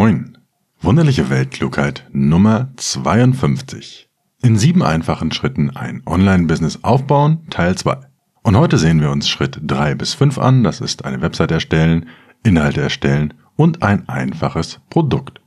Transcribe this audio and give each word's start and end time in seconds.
Moin. 0.00 0.38
Wunderliche 0.80 1.28
Weltklugheit 1.28 2.08
Nummer 2.10 2.72
52. 2.76 4.08
In 4.42 4.56
sieben 4.56 4.82
einfachen 4.82 5.30
Schritten 5.30 5.76
ein 5.76 6.02
Online-Business 6.06 6.78
aufbauen, 6.84 7.46
Teil 7.50 7.76
2. 7.76 7.98
Und 8.42 8.56
heute 8.56 8.78
sehen 8.78 9.02
wir 9.02 9.10
uns 9.10 9.28
Schritt 9.28 9.60
3 9.62 9.96
bis 9.96 10.14
5 10.14 10.38
an. 10.38 10.64
Das 10.64 10.80
ist 10.80 11.04
eine 11.04 11.20
Website 11.20 11.50
erstellen, 11.50 12.08
Inhalte 12.42 12.80
erstellen 12.80 13.34
und 13.56 13.82
ein 13.82 14.08
einfaches 14.08 14.80
Produkt. 14.88 15.42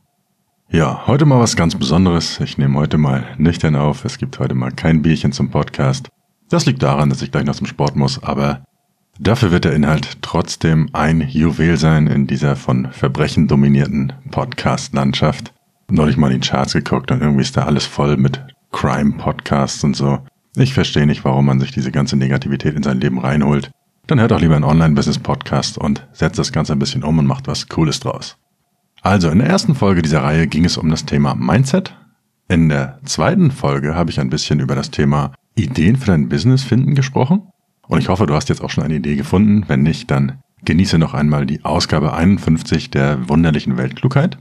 Ja, 0.70 1.08
heute 1.08 1.26
mal 1.26 1.40
was 1.40 1.56
ganz 1.56 1.74
Besonderes. 1.76 2.40
Ich 2.40 2.60
nehme 2.60 2.78
heute 2.78 3.00
mal 3.00 3.26
nüchtern 3.40 3.76
auf. 3.76 4.06
Es 4.06 4.20
gibt 4.20 4.38
heute 4.38 4.54
mal 4.54 4.70
kein 4.72 5.02
Bierchen 5.02 5.32
zum 5.32 5.50
Podcast. 5.50 6.10
Das 6.50 6.68
liegt 6.68 6.84
daran, 6.84 7.10
dass 7.10 7.24
ich 7.24 7.32
gleich 7.32 7.46
noch 7.46 7.56
zum 7.56 7.66
Sport 7.66 7.96
muss, 7.96 8.22
aber 8.22 8.64
Dafür 9.20 9.52
wird 9.52 9.66
der 9.66 9.74
Inhalt 9.74 10.24
trotzdem 10.24 10.90
ein 10.94 11.22
Juwel 11.22 11.78
sein 11.78 12.08
in 12.08 12.26
dieser 12.26 12.56
von 12.56 12.92
Verbrechen 12.92 13.48
dominierten 13.48 14.12
Podcast-Landschaft. 14.32 15.54
Neulich 15.90 16.18
mal 16.18 16.32
in 16.32 16.42
die 16.42 16.48
Charts 16.48 16.74
geguckt 16.74 17.12
und 17.12 17.22
irgendwie 17.22 17.44
ist 17.44 17.56
da 17.56 17.66
alles 17.66 17.86
voll 17.86 18.18
mit 18.18 18.44
Crime-Podcasts 18.72 19.84
und 19.84 19.96
so. 19.96 20.20
Ich 20.56 20.74
verstehe 20.74 21.06
nicht, 21.06 21.24
warum 21.26 21.46
man 21.46 21.60
sich 21.60 21.72
diese 21.72 21.92
ganze 21.92 22.16
Negativität 22.16 22.76
in 22.76 22.82
sein 22.82 23.00
Leben 23.00 23.20
reinholt. 23.20 23.70
Dann 24.08 24.20
hört 24.20 24.32
doch 24.32 24.42
lieber 24.42 24.56
einen 24.56 24.64
Online-Business-Podcast 24.64 25.78
und 25.78 26.08
setzt 26.12 26.40
das 26.40 26.52
Ganze 26.52 26.74
ein 26.74 26.80
bisschen 26.80 27.04
um 27.04 27.20
und 27.20 27.28
macht 27.28 27.48
was 27.48 27.70
Cooles 27.70 28.00
draus. 28.00 28.38
Also, 29.04 29.30
in 29.30 29.40
der 29.40 29.48
ersten 29.48 29.76
Folge 29.76 30.02
dieser 30.02 30.24
Reihe 30.24 30.48
ging 30.48 30.66
es 30.66 30.78
um 30.78 30.90
das 30.90 31.06
Thema 31.06 31.36
Mindset. 31.36 31.96
In 32.50 32.68
der 32.70 33.00
zweiten 33.06 33.52
Folge 33.52 33.94
habe 33.94 34.10
ich 34.10 34.20
ein 34.20 34.30
bisschen 34.30 34.60
über 34.60 34.76
das 34.76 34.90
Thema 34.90 35.34
Ideen 35.56 35.98
für 35.98 36.08
dein 36.08 36.30
Business 36.30 36.64
finden 36.64 36.96
gesprochen. 36.96 37.44
Und 37.88 38.00
ich 38.00 38.10
hoffe, 38.10 38.26
du 38.26 38.34
hast 38.34 38.50
jetzt 38.50 38.62
auch 38.62 38.70
schon 38.70 38.84
eine 38.84 38.96
Idee 38.96 39.16
gefunden. 39.16 39.66
Wenn 39.68 39.84
nicht, 39.84 40.10
dann 40.10 40.40
genieße 40.66 40.98
noch 40.98 41.14
einmal 41.14 41.46
die 41.46 41.64
Ausgabe 41.66 42.14
51 42.14 42.90
der 42.92 43.28
wunderlichen 43.28 43.78
Weltklugheit. 43.78 44.38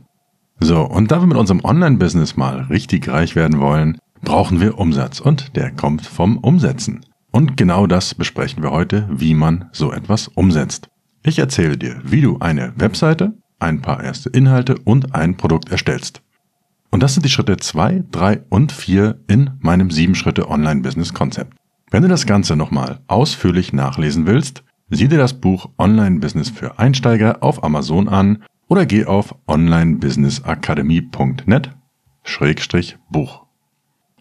So, 0.60 0.82
und 0.82 1.10
da 1.10 1.20
wir 1.20 1.27
mit 1.27 1.37
unserem 1.37 1.65
Online-Business 1.65 2.37
mal 2.37 2.62
richtig 2.70 3.09
reich 3.09 3.34
werden 3.34 3.59
wollen, 3.59 3.99
brauchen 4.23 4.60
wir 4.60 4.79
Umsatz 4.79 5.18
und 5.18 5.57
der 5.57 5.73
kommt 5.73 6.07
vom 6.07 6.38
Umsetzen. 6.38 7.04
Und 7.32 7.57
genau 7.57 7.87
das 7.87 8.15
besprechen 8.15 8.62
wir 8.62 8.71
heute, 8.71 9.09
wie 9.10 9.34
man 9.34 9.68
so 9.73 9.93
etwas 9.93 10.29
umsetzt. 10.29 10.88
Ich 11.24 11.38
erzähle 11.38 11.77
dir, 11.77 12.01
wie 12.04 12.21
du 12.21 12.38
eine 12.38 12.73
Webseite, 12.77 13.34
ein 13.59 13.80
paar 13.80 14.02
erste 14.02 14.29
Inhalte 14.30 14.77
und 14.84 15.15
ein 15.15 15.37
Produkt 15.37 15.71
erstellst. 15.71 16.23
Und 16.90 17.02
das 17.02 17.15
sind 17.15 17.24
die 17.24 17.30
Schritte 17.30 17.56
2, 17.56 18.04
3 18.10 18.43
und 18.51 18.71
4 18.71 19.18
in 19.29 19.51
meinem 19.60 19.90
7 19.90 20.15
Schritte 20.15 20.49
Online-Business-Konzept. 20.49 21.56
Wenn 21.93 22.02
du 22.02 22.09
das 22.09 22.24
Ganze 22.24 22.57
nochmal 22.57 23.01
ausführlich 23.07 23.74
nachlesen 23.74 24.26
willst, 24.26 24.65
sieh 24.88 25.09
dir 25.09 25.18
das 25.18 25.35
Buch 25.35 25.68
Online 25.76 26.21
Business 26.21 26.49
für 26.49 26.79
Einsteiger 26.79 27.43
auf 27.43 27.62
Amazon 27.62 28.09
an 28.09 28.45
oder 28.66 28.87
geh 28.87 29.04
auf 29.04 29.34
onlinebusinessakademie.net 29.46 31.73
Schrägstrich 32.24 32.96
Buch. 33.10 33.45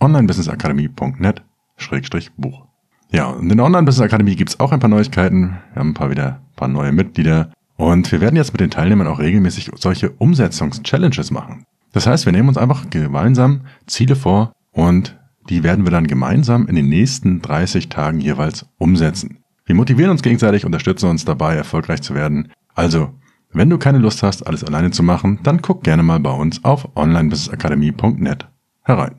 onlinebusinessakademie.net 0.01 1.43
Schrägstrich 1.77 2.33
Buch. 2.33 2.65
Ja, 3.09 3.27
und 3.27 3.49
in 3.49 3.55
der 3.55 3.65
Online 3.65 3.85
Business 3.85 4.03
Akademie 4.03 4.35
gibt's 4.35 4.59
auch 4.59 4.73
ein 4.73 4.81
paar 4.81 4.89
Neuigkeiten. 4.89 5.59
Wir 5.71 5.79
haben 5.79 5.91
ein 5.91 5.93
paar 5.93 6.11
wieder 6.11 6.41
ein 6.41 6.55
paar 6.57 6.67
neue 6.67 6.91
Mitglieder. 6.91 7.53
Und 7.77 8.11
wir 8.11 8.19
werden 8.19 8.35
jetzt 8.35 8.51
mit 8.51 8.59
den 8.59 8.71
Teilnehmern 8.71 9.07
auch 9.07 9.19
regelmäßig 9.19 9.71
solche 9.75 10.09
Umsetzungs-Challenges 10.09 11.31
machen. 11.31 11.63
Das 11.93 12.05
heißt, 12.05 12.25
wir 12.25 12.33
nehmen 12.33 12.49
uns 12.49 12.57
einfach 12.57 12.89
gemeinsam 12.89 13.61
Ziele 13.87 14.17
vor 14.17 14.51
und 14.73 15.20
die 15.49 15.63
werden 15.63 15.85
wir 15.85 15.91
dann 15.91 16.07
gemeinsam 16.07 16.67
in 16.67 16.75
den 16.75 16.89
nächsten 16.89 17.41
30 17.41 17.89
Tagen 17.89 18.19
jeweils 18.19 18.65
umsetzen. 18.77 19.39
Wir 19.65 19.75
motivieren 19.75 20.11
uns 20.11 20.21
gegenseitig, 20.21 20.65
unterstützen 20.65 21.09
uns 21.09 21.25
dabei, 21.25 21.55
erfolgreich 21.55 22.01
zu 22.01 22.13
werden. 22.13 22.51
Also, 22.73 23.13
wenn 23.51 23.69
du 23.69 23.77
keine 23.77 23.97
Lust 23.97 24.23
hast, 24.23 24.45
alles 24.47 24.63
alleine 24.63 24.91
zu 24.91 25.03
machen, 25.03 25.39
dann 25.43 25.61
guck 25.61 25.83
gerne 25.83 26.03
mal 26.03 26.19
bei 26.19 26.31
uns 26.31 26.63
auf 26.63 26.89
onlinebusinessakademie.net 26.95 28.47
herein. 28.83 29.15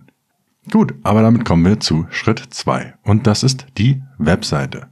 Gut, 0.70 0.94
aber 1.02 1.22
damit 1.22 1.44
kommen 1.44 1.64
wir 1.64 1.80
zu 1.80 2.06
Schritt 2.10 2.38
2 2.38 2.94
und 3.02 3.26
das 3.26 3.42
ist 3.42 3.66
die 3.78 4.02
Webseite. 4.18 4.88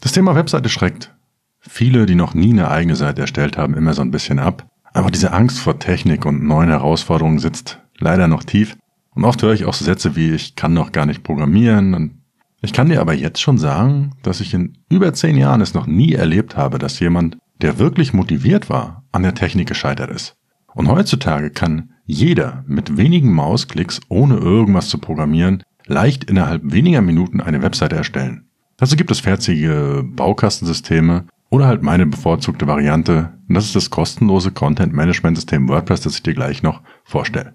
Das 0.00 0.12
Thema 0.12 0.34
Webseite 0.34 0.68
schreckt 0.68 1.14
viele, 1.60 2.06
die 2.06 2.16
noch 2.16 2.34
nie 2.34 2.50
eine 2.50 2.70
eigene 2.70 2.96
Seite 2.96 3.22
erstellt 3.22 3.56
haben, 3.56 3.74
immer 3.74 3.94
so 3.94 4.02
ein 4.02 4.10
bisschen 4.10 4.38
ab. 4.38 4.66
Aber 4.92 5.10
diese 5.10 5.32
Angst 5.32 5.58
vor 5.60 5.78
Technik 5.78 6.26
und 6.26 6.42
neuen 6.42 6.68
Herausforderungen 6.68 7.38
sitzt 7.38 7.80
leider 7.98 8.28
noch 8.28 8.42
tief 8.42 8.76
und 9.14 9.24
oft 9.24 9.42
höre 9.42 9.52
ich 9.52 9.64
auch 9.64 9.74
so 9.74 9.84
Sätze 9.84 10.16
wie, 10.16 10.30
ich 10.32 10.56
kann 10.56 10.72
noch 10.72 10.92
gar 10.92 11.06
nicht 11.06 11.22
programmieren. 11.22 11.94
Und 11.94 12.22
ich 12.62 12.72
kann 12.72 12.88
dir 12.88 13.00
aber 13.00 13.12
jetzt 13.12 13.40
schon 13.40 13.58
sagen, 13.58 14.12
dass 14.22 14.40
ich 14.40 14.54
in 14.54 14.78
über 14.88 15.12
zehn 15.12 15.36
Jahren 15.36 15.60
es 15.60 15.74
noch 15.74 15.86
nie 15.86 16.12
erlebt 16.12 16.56
habe, 16.56 16.78
dass 16.78 17.00
jemand, 17.00 17.36
der 17.60 17.78
wirklich 17.78 18.12
motiviert 18.12 18.70
war, 18.70 19.04
an 19.12 19.22
der 19.22 19.34
Technik 19.34 19.68
gescheitert 19.68 20.10
ist. 20.10 20.36
Und 20.74 20.88
heutzutage 20.88 21.50
kann 21.50 21.90
jeder 22.06 22.64
mit 22.66 22.96
wenigen 22.96 23.32
Mausklicks, 23.32 24.00
ohne 24.08 24.36
irgendwas 24.36 24.88
zu 24.88 24.98
programmieren, 24.98 25.62
leicht 25.86 26.24
innerhalb 26.24 26.62
weniger 26.64 27.02
Minuten 27.02 27.40
eine 27.40 27.62
Webseite 27.62 27.96
erstellen. 27.96 28.48
Dazu 28.78 28.96
gibt 28.96 29.10
es 29.10 29.20
fertige 29.20 30.02
Baukastensysteme 30.04 31.26
oder 31.50 31.66
halt 31.66 31.82
meine 31.82 32.06
bevorzugte 32.06 32.66
Variante, 32.66 33.34
und 33.46 33.54
das 33.54 33.66
ist 33.66 33.76
das 33.76 33.90
kostenlose 33.90 34.50
Content 34.50 34.94
Management 34.94 35.36
System 35.36 35.68
WordPress, 35.68 36.00
das 36.00 36.14
ich 36.14 36.22
dir 36.22 36.34
gleich 36.34 36.62
noch 36.62 36.80
vorstelle. 37.04 37.54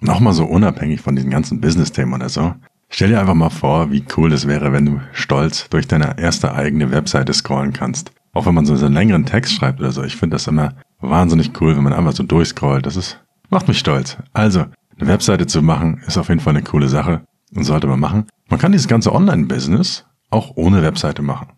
Nochmal 0.00 0.32
so 0.32 0.44
unabhängig 0.44 1.00
von 1.00 1.16
diesen 1.16 1.30
ganzen 1.30 1.60
Business-Themen 1.60 2.14
oder 2.14 2.28
so. 2.28 2.54
Stell 2.90 3.10
dir 3.10 3.20
einfach 3.20 3.34
mal 3.34 3.50
vor, 3.50 3.90
wie 3.90 4.04
cool 4.16 4.32
es 4.32 4.46
wäre, 4.46 4.72
wenn 4.72 4.86
du 4.86 5.00
stolz 5.12 5.68
durch 5.68 5.86
deine 5.86 6.18
erste 6.18 6.54
eigene 6.54 6.90
Webseite 6.90 7.34
scrollen 7.34 7.72
kannst. 7.72 8.12
Auch 8.32 8.46
wenn 8.46 8.54
man 8.54 8.66
so 8.66 8.74
einen 8.74 8.94
längeren 8.94 9.26
Text 9.26 9.54
schreibt 9.54 9.80
oder 9.80 9.92
so. 9.92 10.02
Ich 10.04 10.16
finde 10.16 10.36
das 10.36 10.46
immer 10.46 10.74
wahnsinnig 11.00 11.52
cool, 11.60 11.76
wenn 11.76 11.82
man 11.82 11.92
einfach 11.92 12.12
so 12.12 12.22
durchscrollt. 12.22 12.86
Das 12.86 12.96
ist, 12.96 13.20
macht 13.50 13.68
mich 13.68 13.78
stolz. 13.78 14.16
Also, 14.32 14.66
eine 14.98 15.08
Webseite 15.08 15.46
zu 15.46 15.62
machen, 15.62 16.00
ist 16.06 16.18
auf 16.18 16.28
jeden 16.28 16.40
Fall 16.40 16.54
eine 16.54 16.64
coole 16.64 16.88
Sache 16.88 17.22
und 17.54 17.64
sollte 17.64 17.86
man 17.86 18.00
machen. 18.00 18.26
Man 18.48 18.58
kann 18.58 18.72
dieses 18.72 18.88
ganze 18.88 19.12
Online-Business 19.12 20.06
auch 20.30 20.52
ohne 20.56 20.82
Webseite 20.82 21.22
machen. 21.22 21.48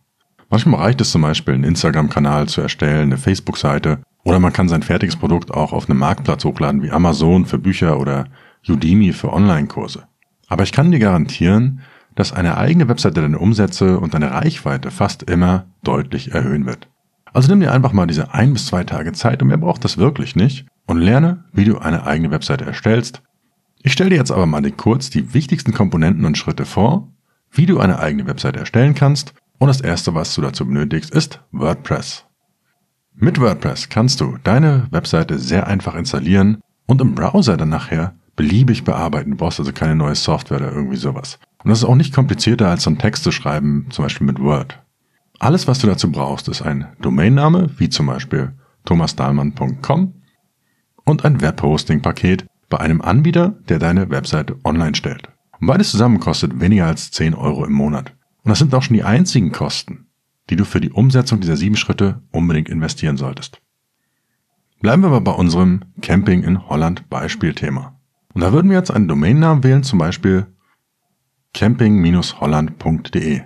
Manchmal 0.48 0.80
reicht 0.80 1.00
es 1.00 1.12
zum 1.12 1.22
Beispiel, 1.22 1.54
einen 1.54 1.64
Instagram-Kanal 1.64 2.48
zu 2.48 2.60
erstellen, 2.60 3.02
eine 3.02 3.18
Facebook-Seite 3.18 4.00
oder 4.24 4.38
man 4.38 4.52
kann 4.52 4.68
sein 4.68 4.82
fertiges 4.82 5.16
Produkt 5.16 5.50
auch 5.50 5.72
auf 5.72 5.88
einem 5.88 5.98
Marktplatz 5.98 6.44
hochladen 6.44 6.82
wie 6.82 6.90
Amazon 6.90 7.46
für 7.46 7.58
Bücher 7.58 7.98
oder 7.98 8.26
Udemy 8.68 9.12
für 9.12 9.32
Online-Kurse. 9.32 10.04
Aber 10.48 10.62
ich 10.62 10.72
kann 10.72 10.90
dir 10.90 10.98
garantieren, 10.98 11.80
dass 12.14 12.32
eine 12.32 12.56
eigene 12.56 12.88
Webseite 12.88 13.22
deine 13.22 13.38
Umsätze 13.38 13.98
und 13.98 14.14
deine 14.14 14.32
Reichweite 14.32 14.90
fast 14.90 15.22
immer 15.22 15.66
deutlich 15.82 16.32
erhöhen 16.32 16.66
wird. 16.66 16.88
Also 17.32 17.48
nimm 17.48 17.60
dir 17.60 17.72
einfach 17.72 17.92
mal 17.92 18.06
diese 18.06 18.34
ein 18.34 18.52
bis 18.52 18.66
zwei 18.66 18.84
Tage 18.84 19.12
Zeit 19.12 19.40
und 19.40 19.48
mehr 19.48 19.56
braucht 19.56 19.84
das 19.84 19.98
wirklich 19.98 20.34
nicht 20.34 20.66
und 20.86 20.98
lerne, 20.98 21.44
wie 21.52 21.64
du 21.64 21.78
eine 21.78 22.06
eigene 22.06 22.30
Webseite 22.30 22.66
erstellst. 22.66 23.22
Ich 23.82 23.92
stelle 23.92 24.10
dir 24.10 24.16
jetzt 24.16 24.32
aber 24.32 24.46
mal 24.46 24.62
kurz 24.72 25.08
die 25.10 25.32
wichtigsten 25.32 25.72
Komponenten 25.72 26.24
und 26.24 26.36
Schritte 26.36 26.66
vor, 26.66 27.08
wie 27.52 27.66
du 27.66 27.78
eine 27.78 27.98
eigene 28.00 28.26
Webseite 28.26 28.58
erstellen 28.58 28.94
kannst 28.94 29.32
und 29.58 29.68
das 29.68 29.80
erste, 29.80 30.14
was 30.14 30.34
du 30.34 30.42
dazu 30.42 30.66
benötigst, 30.66 31.14
ist 31.14 31.40
WordPress. 31.52 32.26
Mit 33.14 33.40
WordPress 33.40 33.88
kannst 33.88 34.20
du 34.20 34.38
deine 34.42 34.86
Webseite 34.90 35.38
sehr 35.38 35.66
einfach 35.66 35.94
installieren 35.94 36.62
und 36.86 37.00
im 37.00 37.14
Browser 37.14 37.56
dann 37.56 37.68
nachher 37.68 38.14
beliebig 38.36 38.84
bearbeiten. 38.84 39.32
Du 39.32 39.36
brauchst 39.36 39.58
also 39.58 39.72
keine 39.72 39.94
neue 39.94 40.14
Software 40.14 40.58
oder 40.58 40.72
irgendwie 40.72 40.96
sowas. 40.96 41.38
Und 41.62 41.68
das 41.68 41.80
ist 41.80 41.84
auch 41.84 41.94
nicht 41.94 42.14
komplizierter 42.14 42.68
als 42.68 42.84
so 42.84 42.90
ein 42.90 42.98
Text 42.98 43.22
zu 43.22 43.32
schreiben, 43.32 43.86
zum 43.90 44.04
Beispiel 44.04 44.26
mit 44.26 44.40
Word. 44.40 44.78
Alles, 45.38 45.66
was 45.66 45.78
du 45.78 45.86
dazu 45.86 46.10
brauchst, 46.10 46.48
ist 46.48 46.62
ein 46.62 46.86
Domainname, 47.00 47.70
wie 47.76 47.88
zum 47.88 48.06
Beispiel 48.06 48.52
thomasdahlmann.com 48.84 50.14
und 51.04 51.24
ein 51.24 51.40
Webhosting-Paket 51.40 52.46
bei 52.68 52.78
einem 52.78 53.00
Anbieter, 53.00 53.56
der 53.68 53.78
deine 53.78 54.10
Webseite 54.10 54.56
online 54.64 54.94
stellt. 54.94 55.28
Und 55.60 55.66
beides 55.66 55.90
zusammen 55.90 56.20
kostet 56.20 56.60
weniger 56.60 56.86
als 56.86 57.10
10 57.10 57.34
Euro 57.34 57.64
im 57.66 57.72
Monat. 57.72 58.14
Und 58.42 58.50
das 58.50 58.58
sind 58.58 58.74
auch 58.74 58.82
schon 58.82 58.96
die 58.96 59.04
einzigen 59.04 59.52
Kosten, 59.52 60.06
die 60.50 60.56
du 60.56 60.64
für 60.64 60.80
die 60.80 60.90
Umsetzung 60.90 61.40
dieser 61.40 61.56
sieben 61.56 61.76
Schritte 61.76 62.22
unbedingt 62.32 62.68
investieren 62.68 63.16
solltest. 63.16 63.62
Bleiben 64.80 65.02
wir 65.02 65.08
aber 65.08 65.20
bei 65.20 65.32
unserem 65.32 65.80
Camping 66.02 66.42
in 66.42 66.68
Holland 66.68 67.08
Beispielthema. 67.08 67.96
Und 68.34 68.42
da 68.42 68.52
würden 68.52 68.70
wir 68.70 68.76
jetzt 68.76 68.90
einen 68.90 69.08
Domainnamen 69.08 69.62
wählen, 69.64 69.82
zum 69.82 69.98
Beispiel 69.98 70.46
camping-holland.de. 71.54 73.42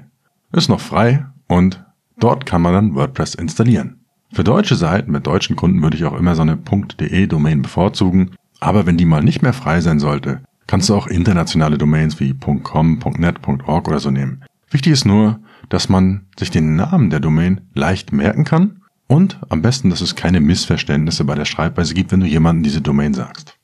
Ist 0.52 0.68
noch 0.68 0.80
frei 0.80 1.26
und 1.48 1.84
dort 2.18 2.46
kann 2.46 2.62
man 2.62 2.72
dann 2.72 2.94
WordPress 2.94 3.34
installieren. 3.34 4.00
Für 4.32 4.44
deutsche 4.44 4.76
Seiten 4.76 5.12
mit 5.12 5.26
deutschen 5.26 5.56
Kunden 5.56 5.82
würde 5.82 5.96
ich 5.96 6.04
auch 6.04 6.16
immer 6.18 6.34
so 6.34 6.42
eine 6.42 6.56
.de 6.56 7.26
Domain 7.26 7.62
bevorzugen, 7.62 8.32
aber 8.60 8.86
wenn 8.86 8.96
die 8.96 9.04
mal 9.04 9.22
nicht 9.22 9.42
mehr 9.42 9.52
frei 9.52 9.80
sein 9.80 9.98
sollte, 9.98 10.42
kannst 10.66 10.88
du 10.88 10.94
auch 10.94 11.06
internationale 11.06 11.78
Domains 11.78 12.20
wie 12.20 12.34
.com, 12.34 13.00
.net, 13.16 13.36
.org 13.46 13.88
oder 13.88 14.00
so 14.00 14.10
nehmen. 14.10 14.44
Wichtig 14.70 14.92
ist 14.92 15.04
nur, 15.04 15.40
dass 15.68 15.88
man 15.88 16.26
sich 16.38 16.50
den 16.50 16.76
Namen 16.76 17.10
der 17.10 17.20
Domain 17.20 17.62
leicht 17.74 18.12
merken 18.12 18.44
kann 18.44 18.82
und 19.06 19.38
am 19.48 19.62
besten, 19.62 19.90
dass 19.90 20.00
es 20.00 20.16
keine 20.16 20.40
Missverständnisse 20.40 21.24
bei 21.24 21.34
der 21.34 21.44
Schreibweise 21.44 21.94
gibt, 21.94 22.12
wenn 22.12 22.20
du 22.20 22.26
jemandem 22.26 22.62
diese 22.62 22.80
Domain 22.80 23.14
sagst. 23.14 23.58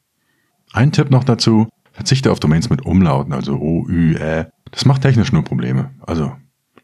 Ein 0.73 0.93
Tipp 0.93 1.11
noch 1.11 1.25
dazu, 1.25 1.69
verzichte 1.93 2.31
auf 2.31 2.41
Domains 2.41 2.71
mit 2.71 2.85
Umlauten, 2.85 3.33
also 3.33 3.57
O, 3.57 3.87
Ü, 3.89 4.17
Ä. 4.17 4.47
Das 4.71 4.85
macht 4.85 5.03
technisch 5.03 5.33
nur 5.33 5.43
Probleme. 5.43 5.91
Also 6.07 6.33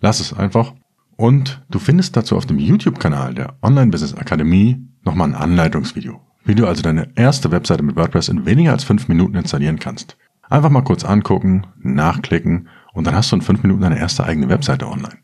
lass 0.01 0.21
es 0.21 0.33
einfach. 0.33 0.75
Und 1.17 1.65
du 1.71 1.79
findest 1.79 2.17
dazu 2.17 2.37
auf 2.37 2.47
dem 2.47 2.59
YouTube-Kanal 2.59 3.35
der 3.35 3.57
Online 3.63 3.91
Business 3.91 4.15
Akademie 4.15 4.85
nochmal 5.05 5.29
ein 5.29 5.35
Anleitungsvideo, 5.35 6.21
wie 6.45 6.55
du 6.55 6.67
also 6.67 6.83
deine 6.83 7.09
erste 7.15 7.51
Webseite 7.51 7.83
mit 7.83 7.97
WordPress 7.97 8.29
in 8.29 8.45
weniger 8.45 8.73
als 8.73 8.85
fünf 8.85 9.09
Minuten 9.09 9.37
installieren 9.37 9.79
kannst. 9.79 10.17
Einfach 10.49 10.71
mal 10.71 10.83
kurz 10.83 11.05
angucken, 11.05 11.67
nachklicken 11.81 12.69
und 12.97 13.07
dann 13.07 13.15
hast 13.15 13.31
du 13.31 13.37
in 13.37 13.43
fünf 13.43 13.63
Minuten 13.63 13.83
deine 13.83 13.99
erste 13.99 14.25
eigene 14.25 14.49
Webseite 14.49 14.89
online. 14.89 15.19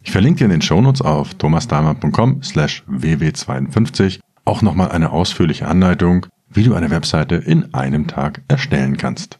Ich 0.00 0.10
verlinke 0.10 0.38
dir 0.38 0.44
in 0.46 0.50
den 0.50 0.62
Shownotes 0.62 1.02
auf 1.02 1.34
thomasdahmer.com 1.34 2.42
slash 2.42 2.82
ww52 2.88 4.20
auch 4.46 4.62
nochmal 4.62 4.90
eine 4.92 5.10
ausführliche 5.10 5.68
Anleitung, 5.68 6.26
wie 6.48 6.62
du 6.64 6.74
eine 6.74 6.90
Webseite 6.90 7.34
in 7.34 7.74
einem 7.74 8.06
Tag 8.06 8.40
erstellen 8.48 8.96
kannst. 8.96 9.38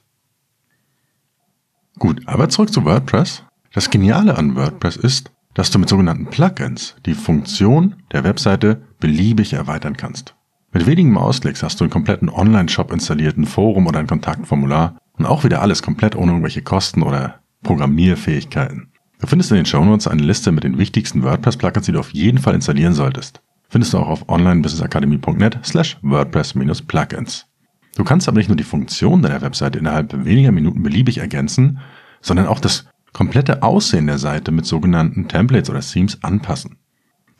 Gut, 1.98 2.20
aber 2.26 2.50
zurück 2.50 2.70
zu 2.70 2.84
WordPress. 2.84 3.42
Das 3.72 3.88
Geniale 3.88 4.36
an 4.36 4.54
WordPress 4.54 4.96
ist, 4.96 5.32
dass 5.54 5.70
du 5.70 5.78
mit 5.78 5.88
sogenannten 5.88 6.26
Plugins 6.26 6.94
die 7.06 7.14
Funktion 7.14 7.96
der 8.12 8.22
Webseite 8.22 8.82
beliebig 9.00 9.54
erweitern 9.54 9.96
kannst. 9.96 10.34
Mit 10.72 10.86
wenigen 10.86 11.10
Mausklicks 11.10 11.62
hast 11.62 11.80
du 11.80 11.84
einen 11.84 11.90
kompletten 11.90 12.28
Online-Shop 12.28 12.92
installiert, 12.92 13.38
ein 13.38 13.46
Forum 13.46 13.86
oder 13.86 13.98
ein 13.98 14.06
Kontaktformular 14.06 14.98
und 15.14 15.24
auch 15.24 15.42
wieder 15.42 15.62
alles 15.62 15.82
komplett 15.82 16.14
ohne 16.14 16.32
irgendwelche 16.32 16.60
Kosten 16.60 17.02
oder 17.02 17.40
Programmierfähigkeiten. 17.62 18.92
Du 19.20 19.26
findest 19.26 19.50
in 19.50 19.56
den 19.56 19.66
Shownotes 19.66 20.06
eine 20.06 20.22
Liste 20.22 20.52
mit 20.52 20.64
den 20.64 20.78
wichtigsten 20.78 21.22
WordPress-Plugins, 21.22 21.86
die 21.86 21.92
du 21.92 21.98
auf 21.98 22.10
jeden 22.10 22.38
Fall 22.38 22.54
installieren 22.54 22.94
solltest. 22.94 23.40
Findest 23.68 23.92
du 23.92 23.98
auch 23.98 24.08
auf 24.08 24.28
onlinebusinessacademy.net 24.28 25.58
slash 25.64 25.98
WordPress-Plugins. 26.02 27.46
Du 27.96 28.04
kannst 28.04 28.28
aber 28.28 28.38
nicht 28.38 28.48
nur 28.48 28.56
die 28.56 28.64
Funktion 28.64 29.22
deiner 29.22 29.42
Webseite 29.42 29.78
innerhalb 29.78 30.24
weniger 30.24 30.52
Minuten 30.52 30.82
beliebig 30.82 31.18
ergänzen, 31.18 31.80
sondern 32.20 32.46
auch 32.46 32.60
das 32.60 32.86
komplette 33.12 33.62
Aussehen 33.62 34.06
der 34.06 34.18
Seite 34.18 34.52
mit 34.52 34.66
sogenannten 34.66 35.26
Templates 35.26 35.68
oder 35.68 35.80
Themes 35.80 36.22
anpassen. 36.22 36.76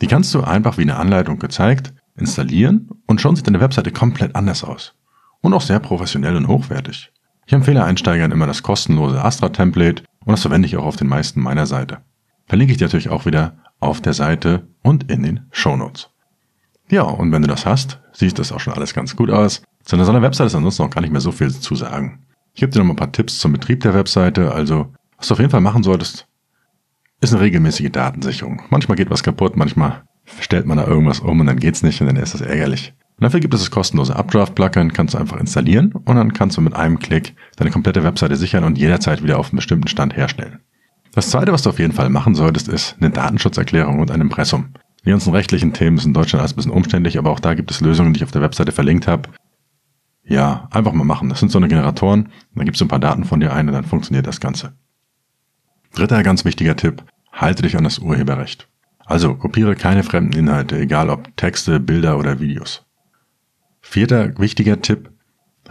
Die 0.01 0.07
kannst 0.07 0.33
du 0.33 0.41
einfach 0.41 0.77
wie 0.77 0.83
eine 0.83 0.97
Anleitung 0.97 1.39
gezeigt 1.39 1.93
installieren 2.17 2.89
und 3.07 3.21
schon 3.21 3.35
sieht 3.35 3.47
deine 3.47 3.61
Webseite 3.61 3.91
komplett 3.91 4.35
anders 4.35 4.63
aus. 4.63 4.93
Und 5.41 5.53
auch 5.53 5.61
sehr 5.61 5.79
professionell 5.79 6.35
und 6.35 6.49
hochwertig. 6.49 7.11
Ich 7.45 7.53
empfehle 7.53 7.83
Einsteigern 7.83 8.31
immer 8.31 8.45
das 8.45 8.61
kostenlose 8.61 9.23
Astra-Template 9.23 10.03
und 10.29 10.33
das 10.33 10.43
verwende 10.43 10.67
ich 10.67 10.77
auch 10.77 10.85
auf 10.85 10.95
den 10.95 11.07
meisten 11.07 11.41
meiner 11.41 11.65
Seite. 11.65 12.01
Verlinke 12.45 12.71
ich 12.71 12.77
dir 12.77 12.85
natürlich 12.85 13.09
auch 13.09 13.25
wieder 13.25 13.57
auf 13.79 13.99
der 13.99 14.13
Seite 14.13 14.67
und 14.83 15.09
in 15.09 15.23
den 15.23 15.47
Show 15.49 15.75
Notes. 15.75 16.11
Ja, 16.91 17.01
und 17.01 17.31
wenn 17.31 17.41
du 17.41 17.47
das 17.47 17.65
hast, 17.65 17.99
sieht 18.13 18.37
das 18.37 18.51
auch 18.51 18.59
schon 18.59 18.73
alles 18.73 18.93
ganz 18.93 19.15
gut 19.15 19.31
aus. 19.31 19.63
Zu 19.85 19.95
einer 19.95 20.05
so 20.05 20.11
einer 20.11 20.21
Webseite 20.21 20.45
ist 20.45 20.53
ansonsten 20.53 20.83
noch 20.83 20.91
gar 20.91 21.01
nicht 21.01 21.09
mehr 21.09 21.19
so 21.19 21.31
viel 21.31 21.49
zu 21.49 21.73
sagen. 21.73 22.27
Ich 22.53 22.59
gebe 22.59 22.71
dir 22.71 22.77
noch 22.77 22.85
mal 22.85 22.93
ein 22.93 22.97
paar 22.97 23.11
Tipps 23.11 23.39
zum 23.39 23.53
Betrieb 23.53 23.79
der 23.79 23.95
Webseite. 23.95 24.51
Also, 24.51 24.93
was 25.17 25.29
du 25.29 25.33
auf 25.33 25.39
jeden 25.39 25.49
Fall 25.49 25.61
machen 25.61 25.81
solltest, 25.81 26.27
ist 27.21 27.33
eine 27.33 27.41
regelmäßige 27.41 27.89
Datensicherung. 27.89 28.61
Manchmal 28.69 28.97
geht 28.97 29.09
was 29.09 29.23
kaputt, 29.23 29.57
manchmal 29.57 30.03
stellt 30.41 30.67
man 30.67 30.77
da 30.77 30.85
irgendwas 30.85 31.21
um 31.21 31.39
und 31.39 31.47
dann 31.47 31.59
geht's 31.59 31.81
nicht 31.81 32.01
und 32.01 32.05
dann 32.05 32.17
ist 32.17 32.35
das 32.35 32.41
ärgerlich. 32.41 32.93
Und 33.19 33.25
dafür 33.25 33.41
gibt 33.41 33.53
es 33.53 33.59
das 33.59 33.69
kostenlose 33.69 34.15
Updraft-Plugin, 34.15 34.93
kannst 34.93 35.13
du 35.13 35.17
einfach 35.17 35.37
installieren 35.37 35.91
und 35.91 36.15
dann 36.15 36.31
kannst 36.31 36.55
du 36.55 36.61
mit 36.61 36.73
einem 36.73 36.99
Klick 36.99 37.35
deine 37.57 37.69
komplette 37.69 38.05
Webseite 38.05 38.37
sichern 38.37 38.63
und 38.63 38.77
jederzeit 38.77 39.21
wieder 39.21 39.37
auf 39.37 39.49
einen 39.49 39.57
bestimmten 39.57 39.89
Stand 39.89 40.15
herstellen. 40.15 40.59
Das 41.13 41.29
zweite, 41.29 41.51
was 41.51 41.63
du 41.63 41.69
auf 41.69 41.79
jeden 41.79 41.91
Fall 41.91 42.09
machen 42.09 42.33
solltest, 42.33 42.69
ist 42.69 42.95
eine 42.97 43.09
Datenschutzerklärung 43.09 43.99
und 43.99 44.09
ein 44.09 44.21
Impressum. 44.21 44.69
Die 45.03 45.09
ganzen 45.09 45.33
rechtlichen 45.33 45.73
Themen 45.73 45.97
sind 45.97 46.11
in 46.11 46.13
Deutschland 46.13 46.39
alles 46.39 46.53
ein 46.53 46.55
bisschen 46.55 46.71
umständlich, 46.71 47.17
aber 47.17 47.31
auch 47.31 47.41
da 47.41 47.55
gibt 47.55 47.71
es 47.71 47.81
Lösungen, 47.81 48.13
die 48.13 48.19
ich 48.19 48.23
auf 48.23 48.31
der 48.31 48.41
Webseite 48.41 48.71
verlinkt 48.71 49.05
habe. 49.05 49.27
Ja, 50.23 50.69
einfach 50.71 50.93
mal 50.93 51.03
machen. 51.03 51.27
Das 51.27 51.41
sind 51.41 51.51
so 51.51 51.59
eine 51.59 51.67
Generatoren, 51.67 52.29
dann 52.55 52.65
gibst 52.65 52.79
du 52.79 52.85
ein 52.85 52.89
paar 52.89 52.99
Daten 52.99 53.25
von 53.25 53.41
dir 53.41 53.51
ein 53.51 53.67
und 53.67 53.73
dann 53.73 53.83
funktioniert 53.83 54.27
das 54.27 54.39
Ganze. 54.39 54.71
Dritter 55.93 56.23
ganz 56.23 56.45
wichtiger 56.45 56.77
Tipp, 56.77 57.03
halte 57.33 57.63
dich 57.63 57.75
an 57.75 57.83
das 57.83 57.99
Urheberrecht. 57.99 58.69
Also 59.05 59.35
kopiere 59.35 59.75
keine 59.75 60.03
fremden 60.03 60.37
Inhalte, 60.37 60.79
egal 60.79 61.09
ob 61.09 61.35
Texte, 61.35 61.81
Bilder 61.81 62.17
oder 62.17 62.39
Videos. 62.39 62.85
Vierter 63.91 64.37
wichtiger 64.37 64.83
Tipp, 64.83 65.09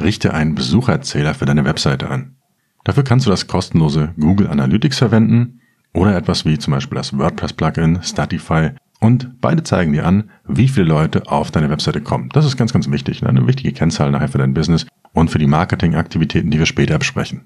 richte 0.00 0.34
einen 0.34 0.56
Besucherzähler 0.56 1.34
für 1.34 1.44
deine 1.44 1.64
Webseite 1.64 2.10
an. 2.10 2.34
Dafür 2.82 3.04
kannst 3.04 3.26
du 3.26 3.30
das 3.30 3.46
kostenlose 3.46 4.12
Google 4.18 4.48
Analytics 4.48 4.98
verwenden 4.98 5.60
oder 5.94 6.16
etwas 6.16 6.44
wie 6.44 6.58
zum 6.58 6.72
Beispiel 6.72 6.96
das 6.96 7.16
WordPress-Plugin 7.16 8.02
Statify 8.02 8.70
und 8.98 9.40
beide 9.40 9.62
zeigen 9.62 9.92
dir 9.92 10.04
an, 10.04 10.30
wie 10.48 10.66
viele 10.66 10.86
Leute 10.86 11.30
auf 11.30 11.52
deine 11.52 11.70
Webseite 11.70 12.00
kommen. 12.00 12.28
Das 12.30 12.44
ist 12.44 12.56
ganz, 12.56 12.72
ganz 12.72 12.90
wichtig, 12.90 13.24
eine 13.24 13.46
wichtige 13.46 13.72
Kennzahl 13.72 14.10
nachher 14.10 14.26
für 14.26 14.38
dein 14.38 14.52
Business 14.52 14.88
und 15.12 15.30
für 15.30 15.38
die 15.38 15.46
Marketingaktivitäten, 15.46 16.50
die 16.50 16.58
wir 16.58 16.66
später 16.66 16.98
besprechen. 16.98 17.44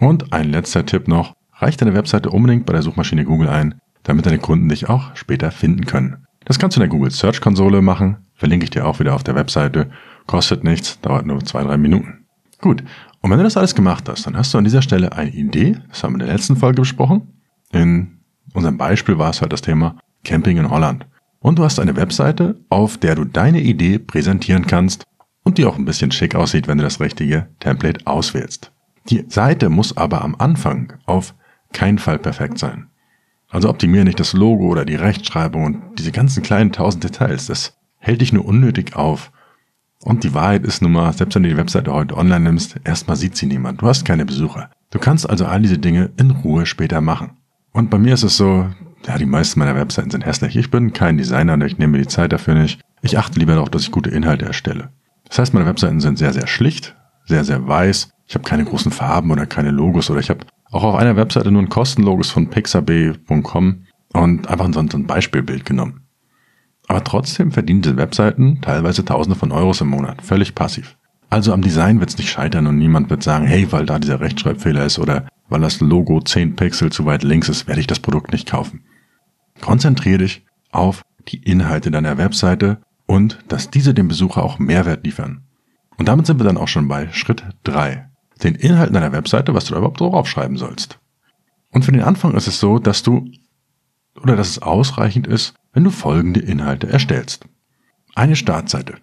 Und 0.00 0.32
ein 0.32 0.48
letzter 0.48 0.86
Tipp 0.86 1.08
noch, 1.08 1.34
reich 1.52 1.76
deine 1.76 1.92
Webseite 1.92 2.30
unbedingt 2.30 2.64
bei 2.64 2.72
der 2.72 2.80
Suchmaschine 2.80 3.26
Google 3.26 3.50
ein, 3.50 3.74
damit 4.02 4.24
deine 4.24 4.38
Kunden 4.38 4.70
dich 4.70 4.88
auch 4.88 5.14
später 5.14 5.50
finden 5.50 5.84
können. 5.84 6.24
Das 6.44 6.58
kannst 6.58 6.76
du 6.76 6.80
in 6.80 6.88
der 6.88 6.96
Google 6.96 7.10
Search 7.10 7.40
Konsole 7.40 7.82
machen, 7.82 8.18
verlinke 8.34 8.64
ich 8.64 8.70
dir 8.70 8.86
auch 8.86 9.00
wieder 9.00 9.14
auf 9.14 9.24
der 9.24 9.34
Webseite, 9.34 9.90
kostet 10.26 10.64
nichts, 10.64 11.00
dauert 11.00 11.26
nur 11.26 11.44
zwei, 11.44 11.62
drei 11.62 11.76
Minuten. 11.76 12.26
Gut, 12.60 12.82
und 13.20 13.30
wenn 13.30 13.38
du 13.38 13.44
das 13.44 13.56
alles 13.56 13.74
gemacht 13.74 14.08
hast, 14.08 14.26
dann 14.26 14.36
hast 14.36 14.54
du 14.54 14.58
an 14.58 14.64
dieser 14.64 14.82
Stelle 14.82 15.12
eine 15.12 15.30
Idee, 15.30 15.76
das 15.88 16.02
haben 16.02 16.12
wir 16.12 16.20
in 16.20 16.26
der 16.26 16.34
letzten 16.34 16.56
Folge 16.56 16.82
besprochen. 16.82 17.28
In 17.72 18.18
unserem 18.54 18.78
Beispiel 18.78 19.18
war 19.18 19.30
es 19.30 19.40
halt 19.40 19.52
das 19.52 19.62
Thema 19.62 19.96
Camping 20.24 20.56
in 20.56 20.70
Holland. 20.70 21.06
Und 21.40 21.58
du 21.58 21.64
hast 21.64 21.78
eine 21.78 21.96
Webseite, 21.96 22.56
auf 22.68 22.98
der 22.98 23.14
du 23.14 23.24
deine 23.24 23.60
Idee 23.60 23.98
präsentieren 23.98 24.66
kannst 24.66 25.04
und 25.44 25.58
die 25.58 25.64
auch 25.64 25.78
ein 25.78 25.84
bisschen 25.84 26.10
schick 26.10 26.34
aussieht, 26.34 26.68
wenn 26.68 26.78
du 26.78 26.84
das 26.84 27.00
richtige 27.00 27.48
Template 27.60 28.06
auswählst. 28.06 28.72
Die 29.08 29.24
Seite 29.28 29.68
muss 29.68 29.96
aber 29.96 30.22
am 30.22 30.34
Anfang 30.36 30.92
auf 31.06 31.34
keinen 31.72 31.98
Fall 31.98 32.18
perfekt 32.18 32.58
sein. 32.58 32.88
Also 33.48 33.68
optimiere 33.68 34.04
nicht 34.04 34.20
das 34.20 34.34
Logo 34.34 34.66
oder 34.66 34.84
die 34.84 34.94
Rechtschreibung 34.94 35.64
und 35.64 35.98
diese 35.98 36.12
ganzen 36.12 36.42
kleinen 36.42 36.72
tausend 36.72 37.04
Details. 37.04 37.46
Das 37.46 37.78
hält 37.98 38.20
dich 38.20 38.32
nur 38.32 38.44
unnötig 38.44 38.94
auf. 38.96 39.32
Und 40.02 40.22
die 40.22 40.34
Wahrheit 40.34 40.64
ist 40.64 40.82
nun 40.82 40.92
mal, 40.92 41.12
selbst 41.12 41.34
wenn 41.34 41.42
du 41.42 41.48
die 41.48 41.56
Webseite 41.56 41.92
heute 41.92 42.16
online 42.16 42.40
nimmst, 42.40 42.76
erstmal 42.84 43.16
sieht 43.16 43.36
sie 43.36 43.46
niemand. 43.46 43.82
Du 43.82 43.86
hast 43.86 44.04
keine 44.04 44.24
Besucher. 44.24 44.70
Du 44.90 44.98
kannst 44.98 45.28
also 45.28 45.46
all 45.46 45.60
diese 45.60 45.78
Dinge 45.78 46.10
in 46.16 46.30
Ruhe 46.30 46.66
später 46.66 47.00
machen. 47.00 47.32
Und 47.72 47.90
bei 47.90 47.98
mir 47.98 48.14
ist 48.14 48.22
es 48.22 48.36
so, 48.36 48.68
ja, 49.06 49.18
die 49.18 49.26
meisten 49.26 49.58
meiner 49.58 49.74
Webseiten 49.74 50.10
sind 50.10 50.24
hässlich. 50.24 50.56
Ich 50.56 50.70
bin 50.70 50.92
kein 50.92 51.18
Designer 51.18 51.54
und 51.54 51.62
ich 51.62 51.78
nehme 51.78 51.92
mir 51.92 52.02
die 52.02 52.08
Zeit 52.08 52.32
dafür 52.32 52.54
nicht. 52.54 52.80
Ich 53.02 53.18
achte 53.18 53.38
lieber 53.38 53.54
darauf, 53.54 53.70
dass 53.70 53.82
ich 53.82 53.90
gute 53.90 54.10
Inhalte 54.10 54.44
erstelle. 54.44 54.90
Das 55.28 55.38
heißt, 55.38 55.54
meine 55.54 55.66
Webseiten 55.66 56.00
sind 56.00 56.18
sehr, 56.18 56.32
sehr 56.32 56.46
schlicht, 56.46 56.96
sehr, 57.26 57.44
sehr 57.44 57.66
weiß. 57.66 58.10
Ich 58.26 58.34
habe 58.34 58.44
keine 58.44 58.64
großen 58.64 58.92
Farben 58.92 59.30
oder 59.30 59.46
keine 59.46 59.70
Logos 59.70 60.10
oder 60.10 60.20
ich 60.20 60.30
habe 60.30 60.40
auch 60.70 60.84
auf 60.84 60.94
einer 60.96 61.16
Webseite 61.16 61.50
nur 61.50 61.62
ein 61.62 61.68
Kostenlogos 61.68 62.30
von 62.30 62.48
pixabay.com 62.48 63.84
und 64.12 64.48
einfach 64.48 64.68
so 64.72 64.80
ein 64.80 65.06
Beispielbild 65.06 65.64
genommen. 65.64 66.02
Aber 66.86 67.04
trotzdem 67.04 67.52
verdienen 67.52 67.82
diese 67.82 67.96
Webseiten 67.96 68.60
teilweise 68.62 69.04
Tausende 69.04 69.38
von 69.38 69.52
Euros 69.52 69.80
im 69.80 69.88
Monat, 69.88 70.22
völlig 70.22 70.54
passiv. 70.54 70.96
Also 71.30 71.52
am 71.52 71.60
Design 71.60 72.00
wird 72.00 72.10
es 72.10 72.18
nicht 72.18 72.30
scheitern 72.30 72.66
und 72.66 72.78
niemand 72.78 73.10
wird 73.10 73.22
sagen, 73.22 73.46
hey, 73.46 73.70
weil 73.70 73.84
da 73.84 73.98
dieser 73.98 74.20
Rechtschreibfehler 74.20 74.86
ist 74.86 74.98
oder 74.98 75.28
weil 75.50 75.60
das 75.60 75.80
Logo 75.80 76.20
10 76.20 76.56
Pixel 76.56 76.90
zu 76.90 77.04
weit 77.04 77.22
links 77.22 77.50
ist, 77.50 77.66
werde 77.66 77.80
ich 77.80 77.86
das 77.86 78.00
Produkt 78.00 78.32
nicht 78.32 78.48
kaufen. 78.48 78.84
Konzentriere 79.60 80.18
dich 80.18 80.46
auf 80.70 81.02
die 81.28 81.42
Inhalte 81.42 81.90
deiner 81.90 82.16
Webseite 82.16 82.78
und 83.06 83.38
dass 83.48 83.70
diese 83.70 83.92
dem 83.92 84.08
Besucher 84.08 84.42
auch 84.42 84.58
Mehrwert 84.58 85.04
liefern. 85.04 85.42
Und 85.98 86.08
damit 86.08 86.26
sind 86.26 86.40
wir 86.40 86.44
dann 86.44 86.56
auch 86.56 86.68
schon 86.68 86.88
bei 86.88 87.10
Schritt 87.12 87.44
3. 87.64 88.07
Den 88.42 88.54
Inhalten 88.54 88.94
deiner 88.94 89.12
Webseite, 89.12 89.54
was 89.54 89.64
du 89.64 89.72
da 89.72 89.78
überhaupt 89.78 90.00
drauf 90.00 90.28
schreiben 90.28 90.56
sollst. 90.56 90.98
Und 91.70 91.84
für 91.84 91.92
den 91.92 92.02
Anfang 92.02 92.34
ist 92.34 92.46
es 92.46 92.60
so, 92.60 92.78
dass 92.78 93.02
du 93.02 93.30
oder 94.22 94.36
dass 94.36 94.48
es 94.48 94.62
ausreichend 94.62 95.26
ist, 95.26 95.54
wenn 95.72 95.84
du 95.84 95.90
folgende 95.90 96.40
Inhalte 96.40 96.88
erstellst. 96.88 97.46
Eine 98.14 98.36
Startseite. 98.36 98.96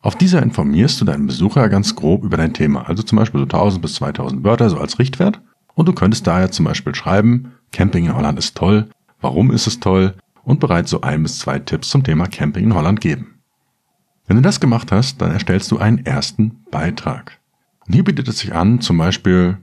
Auf 0.00 0.16
dieser 0.16 0.42
informierst 0.42 1.00
du 1.00 1.04
deinen 1.04 1.26
Besucher 1.26 1.68
ganz 1.68 1.96
grob 1.96 2.24
über 2.24 2.36
dein 2.36 2.52
Thema, 2.52 2.88
also 2.88 3.02
zum 3.02 3.16
Beispiel 3.16 3.40
so 3.40 3.44
1000 3.44 3.82
bis 3.82 3.94
2000 3.94 4.44
Wörter 4.44 4.70
so 4.70 4.78
als 4.78 4.98
Richtwert. 4.98 5.40
Und 5.74 5.88
du 5.88 5.92
könntest 5.92 6.26
daher 6.26 6.50
zum 6.50 6.66
Beispiel 6.66 6.94
schreiben, 6.94 7.52
Camping 7.72 8.04
in 8.04 8.14
Holland 8.14 8.38
ist 8.38 8.56
toll, 8.56 8.88
warum 9.20 9.50
ist 9.50 9.66
es 9.66 9.80
toll 9.80 10.14
und 10.44 10.60
bereits 10.60 10.90
so 10.90 11.00
ein 11.00 11.22
bis 11.22 11.38
zwei 11.38 11.58
Tipps 11.58 11.88
zum 11.88 12.04
Thema 12.04 12.26
Camping 12.26 12.64
in 12.64 12.74
Holland 12.74 13.00
geben. 13.00 13.40
Wenn 14.26 14.36
du 14.36 14.42
das 14.42 14.60
gemacht 14.60 14.92
hast, 14.92 15.20
dann 15.20 15.32
erstellst 15.32 15.70
du 15.70 15.78
einen 15.78 16.04
ersten 16.04 16.62
Beitrag. 16.70 17.40
Und 17.86 17.94
hier 17.94 18.04
bietet 18.04 18.28
es 18.28 18.38
sich 18.38 18.54
an, 18.54 18.80
zum 18.80 18.98
Beispiel 18.98 19.58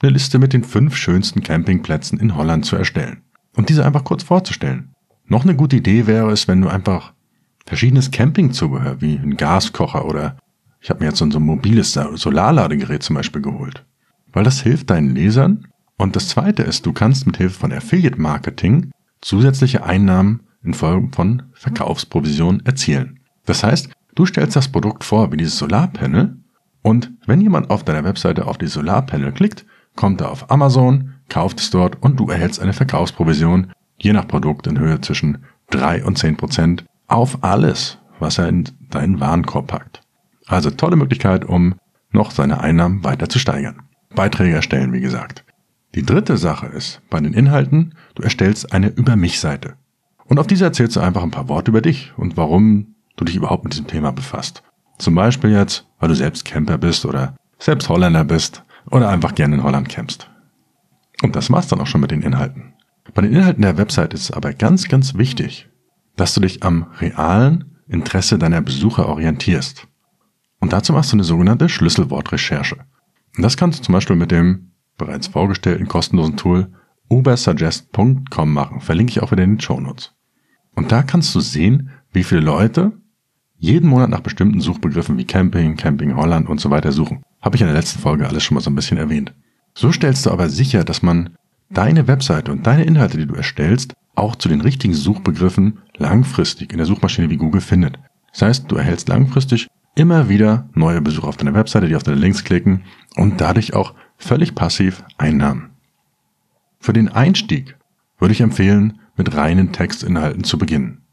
eine 0.00 0.12
Liste 0.12 0.38
mit 0.38 0.52
den 0.52 0.64
fünf 0.64 0.96
schönsten 0.96 1.42
Campingplätzen 1.42 2.18
in 2.18 2.36
Holland 2.36 2.64
zu 2.66 2.76
erstellen 2.76 3.22
und 3.56 3.68
diese 3.68 3.84
einfach 3.84 4.04
kurz 4.04 4.22
vorzustellen. 4.22 4.94
Noch 5.26 5.44
eine 5.44 5.56
gute 5.56 5.76
Idee 5.76 6.06
wäre 6.06 6.30
es, 6.30 6.48
wenn 6.48 6.60
du 6.60 6.68
einfach 6.68 7.14
verschiedenes 7.66 8.10
Campingzubehör 8.10 9.00
wie 9.00 9.16
ein 9.16 9.36
Gaskocher 9.36 10.04
oder 10.04 10.36
ich 10.80 10.90
habe 10.90 11.00
mir 11.00 11.06
jetzt 11.06 11.18
so 11.18 11.24
ein 11.24 11.42
mobiles 11.42 11.94
Solarladegerät 11.94 13.02
zum 13.02 13.16
Beispiel 13.16 13.40
geholt. 13.40 13.86
Weil 14.32 14.44
das 14.44 14.60
hilft 14.60 14.90
deinen 14.90 15.14
Lesern. 15.14 15.66
Und 15.96 16.14
das 16.14 16.28
zweite 16.28 16.62
ist, 16.62 16.84
du 16.84 16.92
kannst 16.92 17.26
mit 17.26 17.38
Hilfe 17.38 17.58
von 17.58 17.72
Affiliate 17.72 18.20
Marketing 18.20 18.90
zusätzliche 19.22 19.82
Einnahmen 19.82 20.40
in 20.62 20.74
Form 20.74 21.10
von 21.12 21.44
Verkaufsprovisionen 21.54 22.66
erzielen. 22.66 23.20
Das 23.46 23.64
heißt, 23.64 23.88
du 24.14 24.26
stellst 24.26 24.56
das 24.56 24.68
Produkt 24.68 25.04
vor 25.04 25.32
wie 25.32 25.38
dieses 25.38 25.56
Solarpanel 25.56 26.36
und 26.84 27.12
wenn 27.24 27.40
jemand 27.40 27.70
auf 27.70 27.82
deiner 27.82 28.04
Webseite 28.04 28.46
auf 28.46 28.58
dieses 28.58 28.74
Solarpanel 28.74 29.32
klickt, 29.32 29.64
kommt 29.96 30.20
er 30.20 30.30
auf 30.30 30.50
Amazon, 30.50 31.14
kauft 31.30 31.58
es 31.58 31.70
dort 31.70 32.02
und 32.02 32.20
du 32.20 32.28
erhältst 32.28 32.60
eine 32.60 32.74
Verkaufsprovision, 32.74 33.72
je 33.96 34.12
nach 34.12 34.28
Produkt 34.28 34.66
in 34.66 34.78
Höhe 34.78 35.00
zwischen 35.00 35.38
3 35.70 36.04
und 36.04 36.18
10 36.18 36.36
Prozent 36.36 36.84
auf 37.08 37.42
alles, 37.42 37.98
was 38.18 38.36
er 38.36 38.48
in 38.48 38.64
deinen 38.90 39.18
Warenkorb 39.18 39.68
packt. 39.68 40.02
Also 40.46 40.70
tolle 40.70 40.96
Möglichkeit, 40.96 41.46
um 41.46 41.76
noch 42.10 42.30
seine 42.30 42.60
Einnahmen 42.60 43.02
weiter 43.02 43.30
zu 43.30 43.38
steigern. 43.38 43.80
Beiträge 44.14 44.54
erstellen, 44.54 44.92
wie 44.92 45.00
gesagt. 45.00 45.42
Die 45.94 46.04
dritte 46.04 46.36
Sache 46.36 46.66
ist, 46.66 47.00
bei 47.08 47.18
den 47.18 47.32
Inhalten, 47.32 47.94
du 48.14 48.22
erstellst 48.22 48.74
eine 48.74 48.88
Über 48.88 49.16
mich 49.16 49.40
Seite. 49.40 49.76
Und 50.26 50.38
auf 50.38 50.46
dieser 50.46 50.66
erzählst 50.66 50.96
du 50.96 51.00
einfach 51.00 51.22
ein 51.22 51.30
paar 51.30 51.48
Worte 51.48 51.70
über 51.70 51.80
dich 51.80 52.12
und 52.18 52.36
warum 52.36 52.94
du 53.16 53.24
dich 53.24 53.36
überhaupt 53.36 53.64
mit 53.64 53.72
diesem 53.72 53.86
Thema 53.86 54.12
befasst. 54.12 54.62
Zum 54.98 55.14
Beispiel 55.14 55.50
jetzt, 55.50 55.86
weil 55.98 56.08
du 56.08 56.14
selbst 56.14 56.44
Camper 56.44 56.78
bist 56.78 57.04
oder 57.04 57.34
selbst 57.58 57.88
Holländer 57.88 58.24
bist 58.24 58.64
oder 58.90 59.08
einfach 59.08 59.34
gerne 59.34 59.56
in 59.56 59.62
Holland 59.62 59.88
campst. 59.88 60.30
Und 61.22 61.36
das 61.36 61.50
war's 61.50 61.68
dann 61.68 61.80
auch 61.80 61.86
schon 61.86 62.00
mit 62.00 62.10
den 62.10 62.22
Inhalten. 62.22 62.74
Bei 63.12 63.22
den 63.22 63.32
Inhalten 63.32 63.62
der 63.62 63.78
Website 63.78 64.14
ist 64.14 64.22
es 64.22 64.30
aber 64.30 64.52
ganz, 64.52 64.88
ganz 64.88 65.14
wichtig, 65.14 65.68
dass 66.16 66.34
du 66.34 66.40
dich 66.40 66.62
am 66.62 66.84
realen 67.00 67.76
Interesse 67.88 68.38
deiner 68.38 68.60
Besucher 68.60 69.08
orientierst. 69.08 69.86
Und 70.60 70.72
dazu 70.72 70.92
machst 70.92 71.12
du 71.12 71.16
eine 71.16 71.24
sogenannte 71.24 71.68
Schlüsselwortrecherche. 71.68 72.76
Und 73.36 73.42
das 73.42 73.56
kannst 73.56 73.80
du 73.80 73.82
zum 73.84 73.92
Beispiel 73.92 74.16
mit 74.16 74.30
dem 74.30 74.72
bereits 74.96 75.26
vorgestellten 75.26 75.88
kostenlosen 75.88 76.36
Tool 76.36 76.72
ubersuggest.com 77.08 78.52
machen. 78.52 78.80
Verlinke 78.80 79.10
ich 79.10 79.22
auch 79.22 79.32
wieder 79.32 79.42
in 79.42 79.54
den 79.54 79.60
Show 79.60 79.80
Notes. 79.80 80.12
Und 80.74 80.90
da 80.92 81.02
kannst 81.02 81.34
du 81.34 81.40
sehen, 81.40 81.90
wie 82.12 82.24
viele 82.24 82.40
Leute 82.40 82.92
jeden 83.64 83.88
Monat 83.88 84.10
nach 84.10 84.20
bestimmten 84.20 84.60
Suchbegriffen 84.60 85.16
wie 85.16 85.24
Camping, 85.24 85.76
Camping 85.76 86.16
Holland 86.16 86.48
und 86.48 86.60
so 86.60 86.68
weiter 86.68 86.92
suchen. 86.92 87.22
Habe 87.40 87.56
ich 87.56 87.62
in 87.62 87.66
der 87.66 87.76
letzten 87.76 87.98
Folge 87.98 88.28
alles 88.28 88.42
schon 88.42 88.56
mal 88.56 88.60
so 88.60 88.70
ein 88.70 88.74
bisschen 88.74 88.98
erwähnt. 88.98 89.32
So 89.74 89.90
stellst 89.90 90.26
du 90.26 90.30
aber 90.30 90.50
sicher, 90.50 90.84
dass 90.84 91.02
man 91.02 91.30
deine 91.70 92.06
Webseite 92.06 92.52
und 92.52 92.66
deine 92.66 92.84
Inhalte, 92.84 93.16
die 93.16 93.26
du 93.26 93.34
erstellst, 93.34 93.94
auch 94.14 94.36
zu 94.36 94.50
den 94.50 94.60
richtigen 94.60 94.92
Suchbegriffen 94.92 95.78
langfristig 95.96 96.72
in 96.72 96.78
der 96.78 96.86
Suchmaschine 96.86 97.30
wie 97.30 97.38
Google 97.38 97.62
findet. 97.62 97.98
Das 98.32 98.42
heißt, 98.42 98.70
du 98.70 98.76
erhältst 98.76 99.08
langfristig 99.08 99.66
immer 99.94 100.28
wieder 100.28 100.68
neue 100.74 101.00
Besucher 101.00 101.28
auf 101.28 101.38
deiner 101.38 101.54
Webseite, 101.54 101.88
die 101.88 101.96
auf 101.96 102.02
deine 102.02 102.18
Links 102.18 102.44
klicken 102.44 102.82
und 103.16 103.40
dadurch 103.40 103.74
auch 103.74 103.94
völlig 104.18 104.54
passiv 104.54 105.02
Einnahmen. 105.16 105.70
Für 106.80 106.92
den 106.92 107.08
Einstieg 107.08 107.76
würde 108.18 108.32
ich 108.32 108.42
empfehlen, 108.42 108.98
mit 109.16 109.34
reinen 109.34 109.72
Textinhalten 109.72 110.44
zu 110.44 110.58
beginnen. 110.58 111.03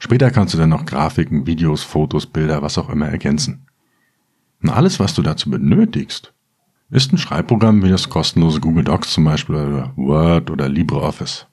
Später 0.00 0.30
kannst 0.30 0.54
du 0.54 0.58
dann 0.58 0.70
noch 0.70 0.86
Grafiken, 0.86 1.46
Videos, 1.46 1.82
Fotos, 1.82 2.26
Bilder, 2.26 2.62
was 2.62 2.78
auch 2.78 2.88
immer 2.88 3.06
ergänzen. 3.06 3.66
Und 4.62 4.70
alles, 4.70 4.98
was 4.98 5.14
du 5.14 5.22
dazu 5.22 5.50
benötigst, 5.50 6.32
ist 6.90 7.12
ein 7.12 7.18
Schreibprogramm 7.18 7.84
wie 7.84 7.90
das 7.90 8.08
kostenlose 8.08 8.60
Google 8.60 8.84
Docs 8.84 9.12
zum 9.12 9.24
Beispiel 9.24 9.54
oder 9.54 9.92
Word 9.96 10.50
oder 10.50 10.68
LibreOffice. 10.68 11.46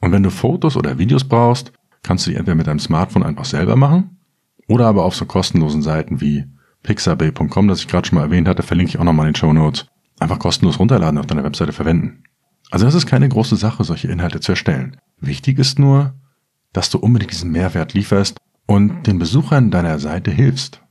Und 0.00 0.12
wenn 0.12 0.22
du 0.22 0.30
Fotos 0.30 0.76
oder 0.76 0.98
Videos 0.98 1.24
brauchst, 1.24 1.72
kannst 2.02 2.26
du 2.26 2.30
die 2.30 2.36
entweder 2.36 2.56
mit 2.56 2.66
deinem 2.66 2.80
Smartphone 2.80 3.22
einfach 3.22 3.46
selber 3.46 3.76
machen 3.76 4.18
oder 4.68 4.86
aber 4.86 5.04
auf 5.04 5.14
so 5.14 5.24
kostenlosen 5.24 5.80
Seiten 5.80 6.20
wie 6.20 6.44
pixabay.com, 6.82 7.68
das 7.68 7.80
ich 7.80 7.88
gerade 7.88 8.06
schon 8.06 8.18
mal 8.18 8.24
erwähnt 8.24 8.48
hatte, 8.48 8.62
verlinke 8.62 8.90
ich 8.90 8.98
auch 8.98 9.04
nochmal 9.04 9.26
in 9.26 9.32
den 9.32 9.38
Show 9.38 9.52
Notes, 9.52 9.86
einfach 10.18 10.38
kostenlos 10.38 10.78
runterladen 10.78 11.16
und 11.16 11.20
auf 11.20 11.26
deiner 11.26 11.44
Webseite 11.44 11.72
verwenden. 11.72 12.24
Also 12.70 12.84
das 12.84 12.94
ist 12.94 13.06
keine 13.06 13.28
große 13.28 13.56
Sache, 13.56 13.84
solche 13.84 14.08
Inhalte 14.08 14.40
zu 14.40 14.52
erstellen. 14.52 14.98
Wichtig 15.20 15.58
ist 15.58 15.78
nur, 15.78 16.14
dass 16.74 16.90
du 16.90 16.98
unbedingt 16.98 17.32
diesen 17.32 17.52
Mehrwert 17.52 17.94
lieferst 17.94 18.36
und 18.66 19.06
den 19.06 19.18
Besuchern 19.18 19.70
deiner 19.70 19.98
Seite 19.98 20.30
hilfst. 20.30 20.82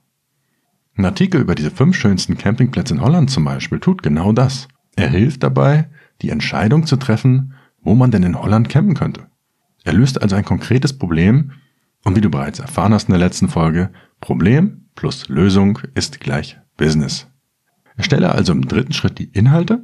Ein 0.96 1.06
Artikel 1.06 1.42
über 1.42 1.54
diese 1.54 1.72
fünf 1.72 1.96
schönsten 1.96 2.38
Campingplätze 2.38 2.96
in 2.96 3.02
Holland 3.02 3.30
zum 3.30 3.46
Beispiel 3.46 3.80
tut 3.80 4.02
genau 4.02 4.32
das. 4.32 4.68
Er 4.96 5.10
hilft 5.10 5.44
dabei, 5.44 5.90
die 6.22 6.30
Entscheidung 6.30 6.86
zu 6.86 6.98
treffen, 6.98 7.54
wo 7.82 7.96
man 7.96 8.12
denn 8.12 8.24
in 8.24 8.40
Holland 8.40 8.70
campen 8.70 8.96
könnte. 8.96 9.28
Er 9.84 9.94
löst 9.94 10.22
also 10.22 10.36
ein 10.36 10.46
konkretes 10.46 10.98
Problem 10.98 11.52
und 12.04 12.16
wie 12.16 12.22
du 12.22 12.30
bereits 12.30 12.60
erfahren 12.60 12.94
hast 12.94 13.10
in 13.10 13.14
der 13.14 13.20
letzten 13.20 13.50
Folge, 13.50 13.92
Problem 14.22 14.86
plus 14.96 15.28
Lösung 15.28 15.80
ist 15.96 16.20
gleich 16.20 16.58
Business. 16.78 17.28
Erstelle 17.98 18.32
also 18.32 18.54
im 18.54 18.68
dritten 18.68 18.94
Schritt 18.94 19.20
die 19.20 19.30
Inhalte 19.34 19.84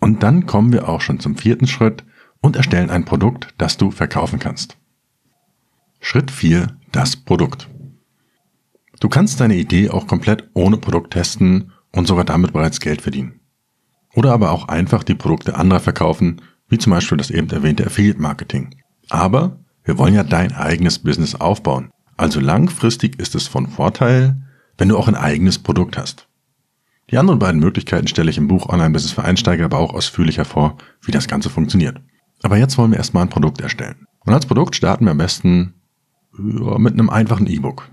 und 0.00 0.22
dann 0.22 0.46
kommen 0.46 0.72
wir 0.72 0.88
auch 0.88 1.00
schon 1.00 1.20
zum 1.20 1.36
vierten 1.36 1.66
Schritt 1.66 2.04
und 2.40 2.56
erstellen 2.56 2.90
ein 2.90 3.04
Produkt, 3.04 3.54
das 3.58 3.76
du 3.76 3.90
verkaufen 3.90 4.38
kannst. 4.38 4.78
Schritt 6.08 6.30
4. 6.30 6.68
Das 6.92 7.16
Produkt. 7.16 7.68
Du 9.00 9.08
kannst 9.08 9.40
deine 9.40 9.56
Idee 9.56 9.90
auch 9.90 10.06
komplett 10.06 10.48
ohne 10.54 10.76
Produkt 10.76 11.14
testen 11.14 11.72
und 11.90 12.06
sogar 12.06 12.24
damit 12.24 12.52
bereits 12.52 12.78
Geld 12.78 13.02
verdienen. 13.02 13.40
Oder 14.14 14.32
aber 14.32 14.52
auch 14.52 14.68
einfach 14.68 15.02
die 15.02 15.16
Produkte 15.16 15.56
anderer 15.56 15.80
verkaufen, 15.80 16.42
wie 16.68 16.78
zum 16.78 16.92
Beispiel 16.92 17.18
das 17.18 17.32
eben 17.32 17.50
erwähnte 17.50 17.84
Affiliate 17.84 18.22
Marketing. 18.22 18.76
Aber 19.08 19.58
wir 19.82 19.98
wollen 19.98 20.14
ja 20.14 20.22
dein 20.22 20.52
eigenes 20.52 21.00
Business 21.00 21.34
aufbauen. 21.34 21.90
Also 22.16 22.38
langfristig 22.38 23.18
ist 23.18 23.34
es 23.34 23.48
von 23.48 23.66
Vorteil, 23.66 24.40
wenn 24.78 24.90
du 24.90 24.96
auch 24.96 25.08
ein 25.08 25.16
eigenes 25.16 25.58
Produkt 25.58 25.98
hast. 25.98 26.28
Die 27.10 27.18
anderen 27.18 27.40
beiden 27.40 27.60
Möglichkeiten 27.60 28.06
stelle 28.06 28.30
ich 28.30 28.38
im 28.38 28.46
Buch 28.46 28.68
Online-Business 28.68 29.12
für 29.12 29.24
Einsteiger 29.24 29.64
aber 29.64 29.78
auch 29.78 29.92
ausführlicher 29.92 30.44
vor, 30.44 30.76
wie 31.02 31.10
das 31.10 31.26
Ganze 31.26 31.50
funktioniert. 31.50 32.00
Aber 32.44 32.58
jetzt 32.58 32.78
wollen 32.78 32.92
wir 32.92 32.98
erstmal 32.98 33.24
ein 33.24 33.28
Produkt 33.28 33.60
erstellen. 33.60 34.06
Und 34.20 34.34
als 34.34 34.46
Produkt 34.46 34.76
starten 34.76 35.04
wir 35.04 35.10
am 35.10 35.18
besten 35.18 35.72
mit 36.38 36.94
einem 36.94 37.10
einfachen 37.10 37.46
E-Book. 37.46 37.88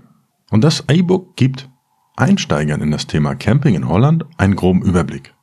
Und 0.50 0.62
das 0.62 0.84
E-Book 0.88 1.36
gibt 1.36 1.68
Einsteigern 2.16 2.80
in 2.80 2.90
das 2.90 3.06
Thema 3.06 3.34
Camping 3.34 3.74
in 3.74 3.88
Holland 3.88 4.24
einen 4.36 4.56
groben 4.56 4.82
Überblick. 4.82 5.34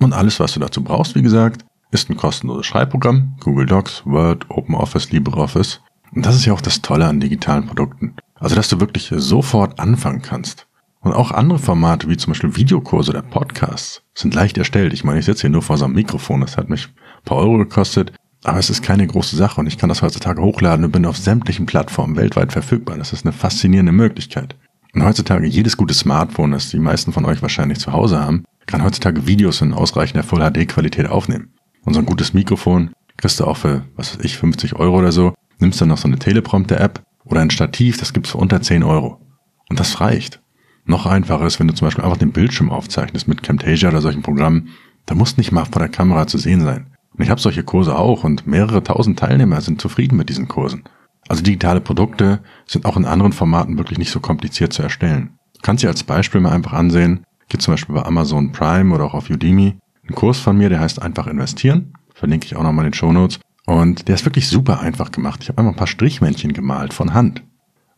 Und 0.00 0.12
alles, 0.12 0.40
was 0.40 0.52
du 0.52 0.60
dazu 0.60 0.82
brauchst, 0.82 1.14
wie 1.14 1.22
gesagt, 1.22 1.64
ist 1.90 2.10
ein 2.10 2.16
kostenloses 2.16 2.66
Schreibprogramm, 2.66 3.36
Google 3.40 3.66
Docs, 3.66 4.02
Word, 4.04 4.50
OpenOffice, 4.50 5.10
LibreOffice. 5.10 5.80
Und 6.14 6.26
das 6.26 6.36
ist 6.36 6.44
ja 6.44 6.52
auch 6.52 6.60
das 6.60 6.82
Tolle 6.82 7.06
an 7.06 7.20
digitalen 7.20 7.66
Produkten. 7.66 8.14
Also, 8.34 8.56
dass 8.56 8.68
du 8.68 8.80
wirklich 8.80 9.12
sofort 9.14 9.78
anfangen 9.78 10.22
kannst. 10.22 10.66
Und 11.00 11.12
auch 11.12 11.30
andere 11.30 11.58
Formate, 11.58 12.08
wie 12.08 12.16
zum 12.16 12.32
Beispiel 12.32 12.56
Videokurse 12.56 13.10
oder 13.10 13.22
Podcasts, 13.22 14.02
sind 14.14 14.34
leicht 14.34 14.56
erstellt. 14.58 14.92
Ich 14.92 15.04
meine, 15.04 15.18
ich 15.18 15.24
sitze 15.24 15.42
hier 15.42 15.50
nur 15.50 15.62
vor 15.62 15.76
so 15.76 15.84
einem 15.84 15.94
Mikrofon, 15.94 16.40
das 16.40 16.56
hat 16.56 16.68
mich 16.68 16.88
ein 16.88 17.24
paar 17.24 17.38
Euro 17.38 17.58
gekostet. 17.58 18.12
Aber 18.44 18.58
es 18.58 18.70
ist 18.70 18.82
keine 18.82 19.06
große 19.06 19.36
Sache 19.36 19.60
und 19.60 19.66
ich 19.66 19.78
kann 19.78 19.88
das 19.88 20.02
heutzutage 20.02 20.42
hochladen 20.42 20.84
und 20.84 20.90
bin 20.90 21.06
auf 21.06 21.16
sämtlichen 21.16 21.66
Plattformen 21.66 22.16
weltweit 22.16 22.52
verfügbar. 22.52 22.98
Das 22.98 23.12
ist 23.12 23.24
eine 23.24 23.32
faszinierende 23.32 23.92
Möglichkeit. 23.92 24.56
Und 24.94 25.04
heutzutage 25.04 25.46
jedes 25.46 25.76
gute 25.76 25.94
Smartphone, 25.94 26.50
das 26.50 26.70
die 26.70 26.78
meisten 26.78 27.12
von 27.12 27.24
euch 27.24 27.40
wahrscheinlich 27.40 27.78
zu 27.78 27.92
Hause 27.92 28.20
haben, 28.20 28.44
kann 28.66 28.82
heutzutage 28.82 29.26
Videos 29.26 29.60
in 29.60 29.72
ausreichender 29.72 30.24
Full 30.24 30.40
HD 30.40 30.68
Qualität 30.68 31.08
aufnehmen. 31.08 31.52
Und 31.84 31.94
so 31.94 32.00
ein 32.00 32.06
gutes 32.06 32.34
Mikrofon 32.34 32.90
kriegst 33.16 33.40
du 33.40 33.44
auch 33.44 33.56
für, 33.56 33.84
was 33.96 34.16
weiß 34.16 34.24
ich, 34.24 34.36
50 34.36 34.76
Euro 34.76 34.98
oder 34.98 35.12
so. 35.12 35.34
Nimmst 35.58 35.80
dann 35.80 35.88
noch 35.88 35.98
so 35.98 36.08
eine 36.08 36.18
Teleprompter 36.18 36.80
App 36.80 37.02
oder 37.24 37.40
ein 37.40 37.50
Stativ, 37.50 37.98
das 37.98 38.12
gibt's 38.12 38.30
für 38.30 38.38
unter 38.38 38.60
10 38.60 38.82
Euro. 38.82 39.20
Und 39.68 39.80
das 39.80 40.00
reicht. 40.00 40.40
Noch 40.84 41.06
einfacher 41.06 41.46
ist, 41.46 41.60
wenn 41.60 41.68
du 41.68 41.74
zum 41.74 41.86
Beispiel 41.86 42.04
einfach 42.04 42.16
den 42.16 42.32
Bildschirm 42.32 42.70
aufzeichnest 42.70 43.28
mit 43.28 43.42
Camtasia 43.42 43.88
oder 43.88 44.00
solchen 44.00 44.22
Programmen. 44.22 44.70
Da 45.06 45.14
musst 45.14 45.38
nicht 45.38 45.52
mal 45.52 45.64
vor 45.64 45.78
der 45.80 45.88
Kamera 45.88 46.26
zu 46.26 46.38
sehen 46.38 46.62
sein. 46.62 46.91
Und 47.14 47.24
ich 47.24 47.30
habe 47.30 47.40
solche 47.40 47.62
Kurse 47.62 47.96
auch 47.96 48.24
und 48.24 48.46
mehrere 48.46 48.82
tausend 48.82 49.18
Teilnehmer 49.18 49.60
sind 49.60 49.80
zufrieden 49.80 50.16
mit 50.16 50.28
diesen 50.28 50.48
Kursen. 50.48 50.84
Also 51.28 51.42
digitale 51.42 51.80
Produkte 51.80 52.40
sind 52.66 52.84
auch 52.84 52.96
in 52.96 53.04
anderen 53.04 53.32
Formaten 53.32 53.78
wirklich 53.78 53.98
nicht 53.98 54.10
so 54.10 54.20
kompliziert 54.20 54.72
zu 54.72 54.82
erstellen. 54.82 55.38
Du 55.54 55.60
kannst 55.62 55.84
dir 55.84 55.88
als 55.88 56.02
Beispiel 56.02 56.40
mal 56.40 56.52
einfach 56.52 56.72
ansehen, 56.72 57.24
gibt 57.48 57.62
zum 57.62 57.74
Beispiel 57.74 57.94
bei 57.94 58.04
Amazon 58.04 58.52
Prime 58.52 58.94
oder 58.94 59.04
auch 59.04 59.14
auf 59.14 59.30
Udemy 59.30 59.76
einen 60.02 60.14
Kurs 60.14 60.38
von 60.38 60.56
mir, 60.56 60.68
der 60.68 60.80
heißt 60.80 61.00
einfach 61.00 61.26
investieren. 61.26 61.94
Verlinke 62.14 62.46
ich 62.46 62.56
auch 62.56 62.62
nochmal 62.62 62.86
in 62.86 62.90
den 62.90 62.96
Show 62.96 63.12
Notes. 63.12 63.40
Und 63.66 64.08
der 64.08 64.16
ist 64.16 64.24
wirklich 64.24 64.48
super 64.48 64.80
einfach 64.80 65.12
gemacht. 65.12 65.40
Ich 65.42 65.48
habe 65.48 65.58
einfach 65.58 65.72
ein 65.72 65.76
paar 65.76 65.86
Strichmännchen 65.86 66.52
gemalt 66.52 66.92
von 66.92 67.14
Hand. 67.14 67.44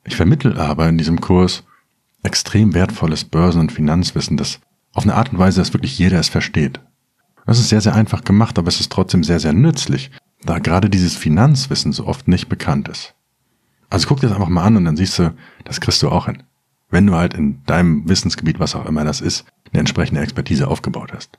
Ich 0.04 0.16
vermittel 0.16 0.58
aber 0.58 0.88
in 0.88 0.98
diesem 0.98 1.20
Kurs 1.20 1.64
extrem 2.22 2.74
wertvolles 2.74 3.24
Börsen- 3.24 3.60
und 3.60 3.72
Finanzwissen, 3.72 4.36
das 4.36 4.60
auf 4.92 5.04
eine 5.04 5.14
Art 5.14 5.32
und 5.32 5.38
Weise, 5.38 5.60
dass 5.60 5.72
wirklich 5.72 5.98
jeder 5.98 6.20
es 6.20 6.28
versteht. 6.28 6.80
Das 7.46 7.58
ist 7.58 7.68
sehr, 7.68 7.80
sehr 7.80 7.94
einfach 7.94 8.24
gemacht, 8.24 8.58
aber 8.58 8.68
es 8.68 8.80
ist 8.80 8.90
trotzdem 8.90 9.24
sehr, 9.24 9.40
sehr 9.40 9.52
nützlich, 9.52 10.10
da 10.42 10.58
gerade 10.58 10.90
dieses 10.90 11.16
Finanzwissen 11.16 11.92
so 11.92 12.06
oft 12.06 12.28
nicht 12.28 12.48
bekannt 12.48 12.88
ist. 12.88 13.14
Also 13.90 14.08
guck 14.08 14.20
dir 14.20 14.28
das 14.28 14.36
einfach 14.36 14.48
mal 14.48 14.64
an 14.64 14.76
und 14.76 14.84
dann 14.84 14.96
siehst 14.96 15.18
du, 15.18 15.34
das 15.64 15.80
kriegst 15.80 16.02
du 16.02 16.08
auch 16.08 16.26
hin. 16.26 16.42
Wenn 16.90 17.06
du 17.06 17.14
halt 17.14 17.34
in 17.34 17.62
deinem 17.64 18.08
Wissensgebiet, 18.08 18.58
was 18.58 18.74
auch 18.74 18.86
immer 18.86 19.04
das 19.04 19.20
ist, 19.20 19.44
eine 19.72 19.80
entsprechende 19.80 20.20
Expertise 20.20 20.68
aufgebaut 20.68 21.12
hast. 21.12 21.38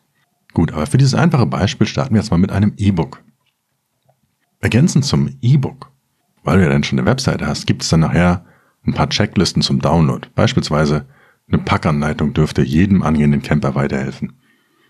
Gut, 0.54 0.72
aber 0.72 0.86
für 0.86 0.98
dieses 0.98 1.14
einfache 1.14 1.46
Beispiel 1.46 1.88
starten 1.88 2.14
wir 2.14 2.22
jetzt 2.22 2.32
mal 2.32 2.38
mit 2.38 2.52
einem 2.52 2.74
E-Book. 2.78 3.22
Ergänzend 4.62 5.06
zum 5.06 5.30
E-Book, 5.42 5.92
weil 6.44 6.58
du 6.58 6.64
ja 6.64 6.70
dann 6.70 6.84
schon 6.84 6.98
eine 6.98 7.08
Webseite 7.08 7.46
hast, 7.46 7.68
gibt 7.68 7.84
es 7.84 7.90
dann 7.90 8.00
nachher 8.00 8.46
ein 8.86 8.94
paar 8.94 9.10
Checklisten 9.10 9.62
zum 9.62 9.80
Download. 9.80 10.28
Beispielsweise 10.36 11.06
eine 11.48 11.60
Packanleitung 11.60 12.34
dürfte 12.34 12.62
jedem 12.62 13.04
angehenden 13.04 13.42
Camper 13.42 13.76
weiterhelfen. 13.76 14.34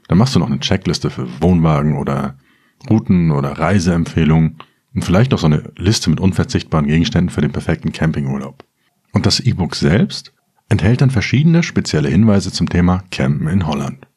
Dann 0.07 0.17
machst 0.17 0.35
du 0.35 0.39
noch 0.39 0.47
eine 0.47 0.59
Checkliste 0.59 1.09
für 1.09 1.27
Wohnwagen 1.41 1.97
oder 1.97 2.38
Routen 2.89 3.31
oder 3.31 3.51
Reiseempfehlungen 3.51 4.57
und 4.93 5.03
vielleicht 5.03 5.31
noch 5.31 5.39
so 5.39 5.47
eine 5.47 5.71
Liste 5.77 6.09
mit 6.09 6.19
unverzichtbaren 6.19 6.88
Gegenständen 6.88 7.29
für 7.29 7.41
den 7.41 7.51
perfekten 7.51 7.91
Campingurlaub. 7.91 8.63
Und 9.13 9.25
das 9.25 9.39
E-Book 9.39 9.75
selbst 9.75 10.33
enthält 10.69 11.01
dann 11.01 11.12
verschiedene 11.12 11.63
spezielle 11.63 12.09
Hinweise 12.09 12.51
zum 12.51 12.69
Thema 12.69 13.03
Campen 13.12 13.47
in 13.47 13.67
Holland. 13.67 14.07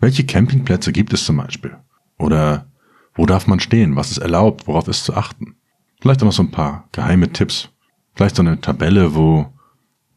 Welche 0.00 0.24
Campingplätze 0.24 0.92
gibt 0.92 1.12
es 1.12 1.24
zum 1.24 1.38
Beispiel? 1.38 1.76
Oder 2.18 2.70
wo 3.14 3.26
darf 3.26 3.46
man 3.46 3.60
stehen? 3.60 3.96
Was 3.96 4.10
ist 4.10 4.18
erlaubt? 4.18 4.66
Worauf 4.66 4.88
ist 4.88 5.04
zu 5.04 5.14
achten? 5.14 5.56
Vielleicht 6.00 6.22
auch 6.22 6.26
noch 6.26 6.32
so 6.32 6.42
ein 6.42 6.50
paar 6.50 6.88
geheime 6.92 7.32
Tipps. 7.32 7.70
Vielleicht 8.14 8.36
so 8.36 8.42
eine 8.42 8.60
Tabelle, 8.60 9.14
wo 9.14 9.52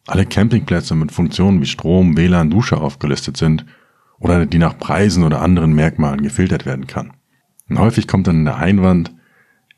alle 0.08 0.26
Campingplätze 0.26 0.96
mit 0.96 1.12
Funktionen 1.12 1.62
wie 1.62 1.66
Strom, 1.66 2.18
WLAN, 2.18 2.50
Dusche 2.50 2.78
aufgelistet 2.78 3.38
sind 3.38 3.66
oder 4.22 4.46
die 4.46 4.60
nach 4.60 4.78
Preisen 4.78 5.24
oder 5.24 5.42
anderen 5.42 5.74
Merkmalen 5.74 6.22
gefiltert 6.22 6.66
werden 6.66 6.88
kann. 6.88 7.12
Und 7.68 7.80
häufig 7.80 8.08
kommt 8.08 8.28
dann 8.28 8.46
der 8.46 8.58
Einwand, 8.58 9.14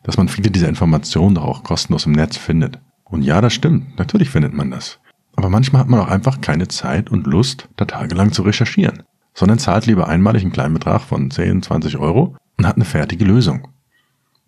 dass 0.03 0.17
man 0.17 0.27
viele 0.27 0.51
dieser 0.51 0.69
Informationen 0.69 1.35
doch 1.35 1.45
auch 1.45 1.63
kostenlos 1.63 2.05
im 2.05 2.11
Netz 2.11 2.37
findet. 2.37 2.79
Und 3.05 3.23
ja, 3.23 3.41
das 3.41 3.53
stimmt, 3.53 3.97
natürlich 3.97 4.29
findet 4.29 4.53
man 4.53 4.69
das. 4.69 4.99
Aber 5.35 5.49
manchmal 5.49 5.81
hat 5.81 5.89
man 5.89 5.99
auch 5.99 6.09
einfach 6.09 6.41
keine 6.41 6.67
Zeit 6.67 7.09
und 7.09 7.25
Lust, 7.25 7.69
da 7.77 7.85
tagelang 7.85 8.31
zu 8.31 8.43
recherchieren, 8.43 9.03
sondern 9.33 9.59
zahlt 9.59 9.85
lieber 9.85 10.07
einmalig 10.07 10.43
einen 10.43 10.51
kleinen 10.51 10.73
Betrag 10.73 11.01
von 11.01 11.31
10, 11.31 11.63
20 11.63 11.97
Euro 11.97 12.35
und 12.57 12.67
hat 12.67 12.75
eine 12.75 12.85
fertige 12.85 13.25
Lösung. 13.25 13.67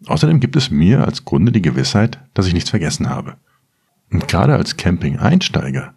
Außerdem 0.07 0.39
gibt 0.39 0.55
es 0.55 0.69
mir 0.69 1.05
als 1.05 1.25
Kunde 1.25 1.51
die 1.51 1.61
Gewissheit, 1.61 2.19
dass 2.33 2.47
ich 2.47 2.53
nichts 2.53 2.69
vergessen 2.69 3.09
habe. 3.09 3.37
Und 4.11 4.27
gerade 4.27 4.55
als 4.55 4.77
Camping-Einsteiger 4.77 5.93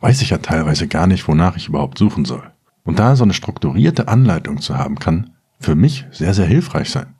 weiß 0.00 0.22
ich 0.22 0.30
ja 0.30 0.38
teilweise 0.38 0.88
gar 0.88 1.06
nicht, 1.06 1.28
wonach 1.28 1.56
ich 1.56 1.68
überhaupt 1.68 1.98
suchen 1.98 2.24
soll. 2.24 2.53
Und 2.84 2.98
da 2.98 3.16
so 3.16 3.24
eine 3.24 3.34
strukturierte 3.34 4.08
Anleitung 4.08 4.60
zu 4.60 4.76
haben, 4.76 4.98
kann 4.98 5.30
für 5.58 5.74
mich 5.74 6.06
sehr, 6.10 6.34
sehr 6.34 6.46
hilfreich 6.46 6.90
sein. 6.90 7.14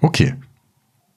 Okay. 0.00 0.34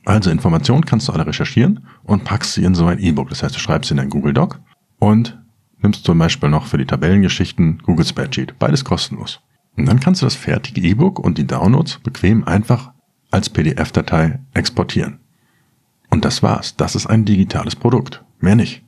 Also 0.05 0.29
Informationen 0.29 0.85
kannst 0.85 1.07
du 1.07 1.13
alle 1.13 1.25
recherchieren 1.25 1.87
und 2.03 2.23
packst 2.23 2.53
sie 2.53 2.63
in 2.63 2.75
so 2.75 2.85
ein 2.85 2.99
E-Book. 2.99 3.29
Das 3.29 3.41
heißt, 3.41 3.55
du 3.55 3.59
schreibst 3.59 3.89
sie 3.89 3.95
in 3.95 3.99
ein 3.99 4.09
Google 4.09 4.33
Doc 4.33 4.59
und 4.99 5.39
nimmst 5.81 6.05
zum 6.05 6.17
Beispiel 6.17 6.49
noch 6.49 6.67
für 6.67 6.77
die 6.77 6.85
Tabellengeschichten 6.85 7.79
Google 7.79 8.05
Spreadsheet. 8.05 8.59
Beides 8.59 8.85
kostenlos. 8.85 9.41
Und 9.77 9.87
dann 9.87 9.99
kannst 9.99 10.21
du 10.21 10.25
das 10.25 10.35
fertige 10.35 10.81
E-Book 10.81 11.19
und 11.19 11.37
die 11.37 11.47
Downloads 11.47 11.99
bequem 11.99 12.43
einfach 12.43 12.93
als 13.31 13.49
PDF-Datei 13.49 14.39
exportieren. 14.53 15.19
Und 16.09 16.23
das 16.23 16.43
war's. 16.43 16.77
Das 16.77 16.95
ist 16.95 17.07
ein 17.07 17.25
digitales 17.25 17.75
Produkt. 17.75 18.23
Mehr 18.39 18.55
nicht. 18.55 18.84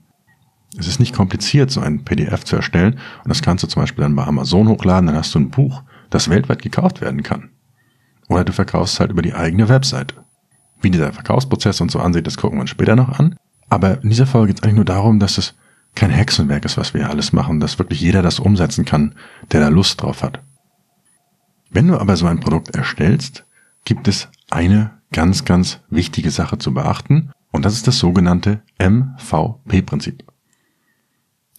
Es 0.78 0.88
ist 0.88 1.00
nicht 1.00 1.16
kompliziert, 1.16 1.72
so 1.72 1.80
ein 1.82 2.04
PDF 2.04 2.44
zu 2.44 2.56
erstellen 2.56 3.00
und 3.24 3.30
das 3.30 3.42
kannst 3.42 3.64
du 3.64 3.68
zum 3.68 3.82
Beispiel 3.82 4.04
dann 4.04 4.16
bei 4.16 4.26
Amazon 4.26 4.68
hochladen, 4.68 5.08
dann 5.08 5.16
hast 5.16 5.34
du 5.34 5.40
ein 5.40 5.50
Buch, 5.50 5.84
das 6.10 6.30
weltweit 6.30 6.62
gekauft 6.62 7.02
werden 7.02 7.24
kann. 7.24 7.50
Oder 8.28 8.44
du 8.44 8.52
verkaufst 8.52 8.96
es 8.96 9.00
halt 9.00 9.12
über 9.12 9.22
die 9.22 9.34
eigene 9.34 9.70
Webseite. 9.70 10.16
Wie 10.82 10.92
dieser 10.92 11.14
Verkaufsprozess 11.14 11.82
und 11.82 11.92
so 11.92 12.00
ansieht, 12.00 12.28
das 12.28 12.38
gucken 12.38 12.58
wir 12.58 12.62
uns 12.62 12.70
später 12.70 12.96
noch 12.96 13.18
an. 13.18 13.36
Aber 13.70 14.04
in 14.04 14.10
dieser 14.10 14.28
Folge 14.28 14.48
geht 14.48 14.60
es 14.60 14.64
eigentlich 14.64 14.76
nur 14.76 14.86
darum, 14.86 15.20
dass 15.20 15.38
es 15.38 15.56
kein 15.96 16.12
Hexenwerk 16.12 16.64
ist, 16.66 16.78
was 16.78 16.94
wir 16.94 17.10
alles 17.10 17.34
machen, 17.34 17.60
dass 17.60 17.80
wirklich 17.80 18.02
jeder 18.02 18.22
das 18.22 18.40
umsetzen 18.40 18.86
kann, 18.86 19.16
der 19.52 19.62
da 19.62 19.70
Lust 19.70 20.02
drauf 20.02 20.22
hat. 20.22 20.42
Wenn 21.70 21.88
du 21.88 21.98
aber 21.98 22.16
so 22.16 22.28
ein 22.28 22.40
Produkt 22.40 22.76
erstellst, 22.76 23.46
gibt 23.84 24.08
es 24.08 24.30
eine 24.50 24.92
ganz, 25.12 25.44
ganz 25.44 25.80
wichtige 25.90 26.32
Sache 26.32 26.58
zu 26.58 26.74
beachten 26.74 27.32
und 27.52 27.66
das 27.66 27.74
ist 27.74 27.88
das 27.88 27.98
sogenannte 27.98 28.62
MVP-Prinzip. 28.80 30.24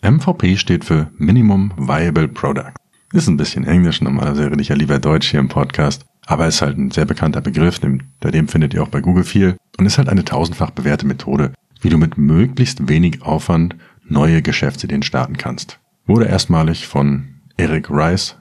MVP 0.02 0.56
steht 0.56 0.84
für 0.84 1.10
Minimum 1.18 1.72
Viable 1.76 2.28
Product. 2.28 2.72
Ist 3.12 3.28
ein 3.28 3.36
bisschen 3.36 3.64
Englisch, 3.64 4.00
normalerweise 4.00 4.50
rede 4.50 4.62
ich 4.62 4.68
ja 4.68 4.76
lieber 4.76 4.98
Deutsch 4.98 5.30
hier 5.30 5.40
im 5.40 5.48
Podcast, 5.48 6.04
aber 6.26 6.46
ist 6.46 6.62
halt 6.62 6.78
ein 6.78 6.90
sehr 6.90 7.04
bekannter 7.04 7.40
Begriff, 7.40 7.80
bei 8.20 8.30
dem 8.30 8.48
findet 8.48 8.74
ihr 8.74 8.82
auch 8.82 8.88
bei 8.88 9.00
Google 9.00 9.24
viel 9.24 9.56
und 9.76 9.86
ist 9.86 9.98
halt 9.98 10.08
eine 10.08 10.24
tausendfach 10.24 10.70
bewährte 10.70 11.06
Methode, 11.06 11.52
wie 11.80 11.88
du 11.88 11.98
mit 11.98 12.16
möglichst 12.16 12.88
wenig 12.88 13.22
Aufwand 13.22 13.74
neue 14.04 14.40
Geschäftsideen 14.40 15.02
starten 15.02 15.36
kannst. 15.36 15.80
Wurde 16.06 16.26
erstmalig 16.26 16.86
von 16.86 17.40
Eric 17.56 17.90
Rice 17.90 18.36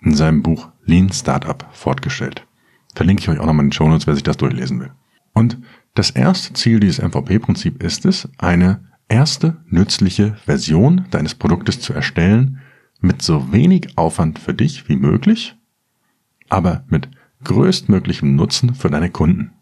in 0.00 0.14
seinem 0.14 0.42
Buch 0.42 0.68
Lean 0.84 1.12
Startup 1.12 1.64
fortgestellt. 1.72 2.44
Verlinke 2.94 3.22
ich 3.22 3.28
euch 3.28 3.38
auch 3.38 3.46
nochmal 3.46 3.64
in 3.64 3.70
den 3.70 3.74
Shownotes, 3.74 4.06
wer 4.06 4.14
sich 4.14 4.24
das 4.24 4.36
durchlesen 4.36 4.80
will. 4.80 4.90
Und 5.32 5.58
das 5.94 6.10
erste 6.10 6.54
Ziel 6.54 6.80
dieses 6.80 7.00
MVP-Prinzip 7.00 7.82
ist 7.82 8.04
es, 8.04 8.28
eine 8.38 8.87
erste 9.08 9.56
nützliche 9.66 10.36
Version 10.44 11.06
deines 11.10 11.34
Produktes 11.34 11.80
zu 11.80 11.92
erstellen, 11.92 12.60
mit 13.00 13.22
so 13.22 13.52
wenig 13.52 13.96
Aufwand 13.96 14.38
für 14.38 14.54
dich 14.54 14.88
wie 14.88 14.96
möglich, 14.96 15.56
aber 16.48 16.84
mit 16.88 17.08
größtmöglichem 17.44 18.34
Nutzen 18.34 18.74
für 18.74 18.90
deine 18.90 19.10
Kunden. 19.10 19.52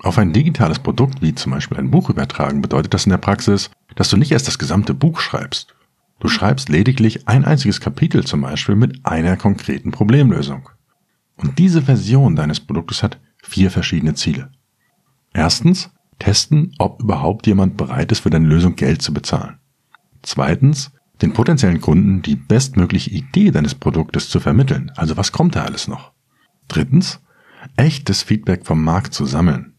Auf 0.00 0.16
ein 0.16 0.32
digitales 0.32 0.78
Produkt 0.78 1.22
wie 1.22 1.34
zum 1.34 1.52
Beispiel 1.52 1.76
ein 1.76 1.90
Buch 1.90 2.08
übertragen 2.08 2.62
bedeutet 2.62 2.94
das 2.94 3.04
in 3.04 3.10
der 3.10 3.18
Praxis, 3.18 3.70
dass 3.96 4.08
du 4.08 4.16
nicht 4.16 4.30
erst 4.30 4.46
das 4.46 4.58
gesamte 4.58 4.94
Buch 4.94 5.18
schreibst. 5.18 5.74
Du 6.20 6.28
schreibst 6.28 6.68
lediglich 6.68 7.26
ein 7.26 7.44
einziges 7.44 7.80
Kapitel 7.80 8.24
zum 8.24 8.42
Beispiel 8.42 8.76
mit 8.76 9.04
einer 9.04 9.36
konkreten 9.36 9.90
Problemlösung. 9.90 10.68
Und 11.36 11.58
diese 11.58 11.82
Version 11.82 12.36
deines 12.36 12.60
Produktes 12.60 13.02
hat 13.02 13.18
vier 13.42 13.70
verschiedene 13.70 14.14
Ziele. 14.14 14.50
Erstens, 15.32 15.90
testen, 16.18 16.74
ob 16.78 17.02
überhaupt 17.02 17.46
jemand 17.46 17.76
bereit 17.76 18.12
ist, 18.12 18.20
für 18.20 18.30
deine 18.30 18.48
Lösung 18.48 18.76
Geld 18.76 19.02
zu 19.02 19.12
bezahlen. 19.12 19.58
Zweitens, 20.22 20.90
den 21.22 21.32
potenziellen 21.32 21.80
Kunden 21.80 22.22
die 22.22 22.36
bestmögliche 22.36 23.10
Idee 23.10 23.50
deines 23.50 23.74
Produktes 23.74 24.28
zu 24.28 24.40
vermitteln. 24.40 24.92
Also 24.96 25.16
was 25.16 25.32
kommt 25.32 25.56
da 25.56 25.64
alles 25.64 25.88
noch? 25.88 26.12
Drittens, 26.68 27.20
echtes 27.76 28.22
Feedback 28.22 28.66
vom 28.66 28.82
Markt 28.82 29.14
zu 29.14 29.26
sammeln. 29.26 29.74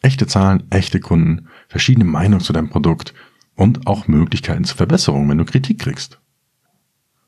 Echte 0.00 0.26
Zahlen, 0.26 0.64
echte 0.70 1.00
Kunden, 1.00 1.48
verschiedene 1.68 2.04
Meinungen 2.04 2.40
zu 2.40 2.52
deinem 2.52 2.70
Produkt 2.70 3.14
und 3.56 3.86
auch 3.86 4.06
Möglichkeiten 4.06 4.64
zur 4.64 4.76
Verbesserung, 4.76 5.28
wenn 5.28 5.38
du 5.38 5.44
Kritik 5.44 5.80
kriegst. 5.80 6.20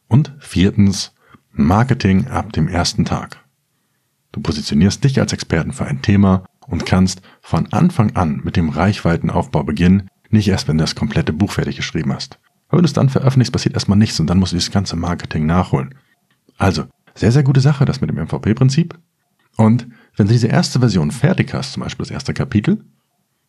Und 0.06 0.32
viertens, 0.38 1.12
Marketing 1.52 2.28
ab 2.28 2.52
dem 2.52 2.68
ersten 2.68 3.04
Tag. 3.04 3.44
Du 4.32 4.40
positionierst 4.40 5.02
dich 5.02 5.18
als 5.18 5.32
Experten 5.32 5.72
für 5.72 5.86
ein 5.86 6.02
Thema 6.02 6.44
und 6.70 6.86
kannst 6.86 7.20
von 7.42 7.72
Anfang 7.72 8.16
an 8.16 8.40
mit 8.44 8.56
dem 8.56 8.70
Reichweitenaufbau 8.70 9.64
beginnen, 9.64 10.08
nicht 10.30 10.48
erst, 10.48 10.68
wenn 10.68 10.78
du 10.78 10.84
das 10.84 10.94
komplette 10.94 11.32
Buch 11.32 11.52
fertig 11.52 11.76
geschrieben 11.76 12.12
hast. 12.12 12.38
Wenn 12.70 12.78
du 12.78 12.84
es 12.84 12.92
dann 12.92 13.08
veröffentlichst, 13.08 13.52
passiert 13.52 13.74
erstmal 13.74 13.98
nichts 13.98 14.20
und 14.20 14.28
dann 14.28 14.38
musst 14.38 14.52
du 14.52 14.56
das 14.56 14.70
ganze 14.70 14.96
Marketing 14.96 15.44
nachholen. 15.44 15.94
Also, 16.56 16.84
sehr, 17.14 17.32
sehr 17.32 17.42
gute 17.42 17.60
Sache, 17.60 17.84
das 17.84 18.00
mit 18.00 18.08
dem 18.08 18.16
MVP-Prinzip. 18.16 18.96
Und 19.56 19.88
wenn 20.16 20.26
du 20.26 20.32
diese 20.32 20.46
erste 20.46 20.78
Version 20.78 21.10
fertig 21.10 21.52
hast, 21.52 21.72
zum 21.72 21.82
Beispiel 21.82 22.04
das 22.04 22.12
erste 22.12 22.32
Kapitel, 22.32 22.84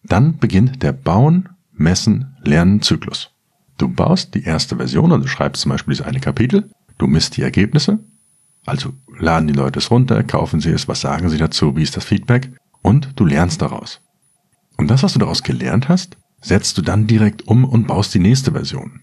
dann 0.04 0.38
beginnt 0.38 0.82
der 0.82 0.92
Bauen, 0.92 1.50
Messen, 1.72 2.36
Lernen 2.44 2.82
Zyklus. 2.82 3.32
Du 3.78 3.88
baust 3.88 4.34
die 4.34 4.44
erste 4.44 4.78
Version 4.78 5.12
und 5.12 5.24
du 5.24 5.28
schreibst 5.28 5.62
zum 5.62 5.70
Beispiel 5.70 5.94
dieses 5.94 6.06
eine 6.06 6.20
Kapitel, 6.20 6.72
du 6.98 7.08
misst 7.08 7.38
die 7.38 7.44
Ergebnisse, 7.44 8.00
also 8.66 8.94
laden 9.20 9.48
die 9.48 9.54
Leute 9.54 9.80
es 9.80 9.92
runter, 9.92 10.24
kaufen 10.24 10.60
sie 10.60 10.72
es, 10.72 10.88
was 10.88 11.02
sagen 11.02 11.30
sie 11.30 11.38
dazu, 11.38 11.76
wie 11.76 11.84
ist 11.84 11.98
das 11.98 12.06
Feedback 12.06 12.52
und 12.82 13.20
du 13.20 13.26
lernst 13.26 13.62
daraus. 13.62 14.02
Und 14.78 14.90
das, 14.90 15.04
was 15.04 15.14
du 15.14 15.20
daraus 15.20 15.44
gelernt 15.44 15.90
hast, 15.90 16.18
setzt 16.42 16.78
du 16.78 16.82
dann 16.82 17.08
direkt 17.08 17.48
um 17.48 17.66
und 17.66 17.88
baust 17.88 18.14
die 18.14 18.20
nächste 18.20 18.52
Version. 18.52 19.02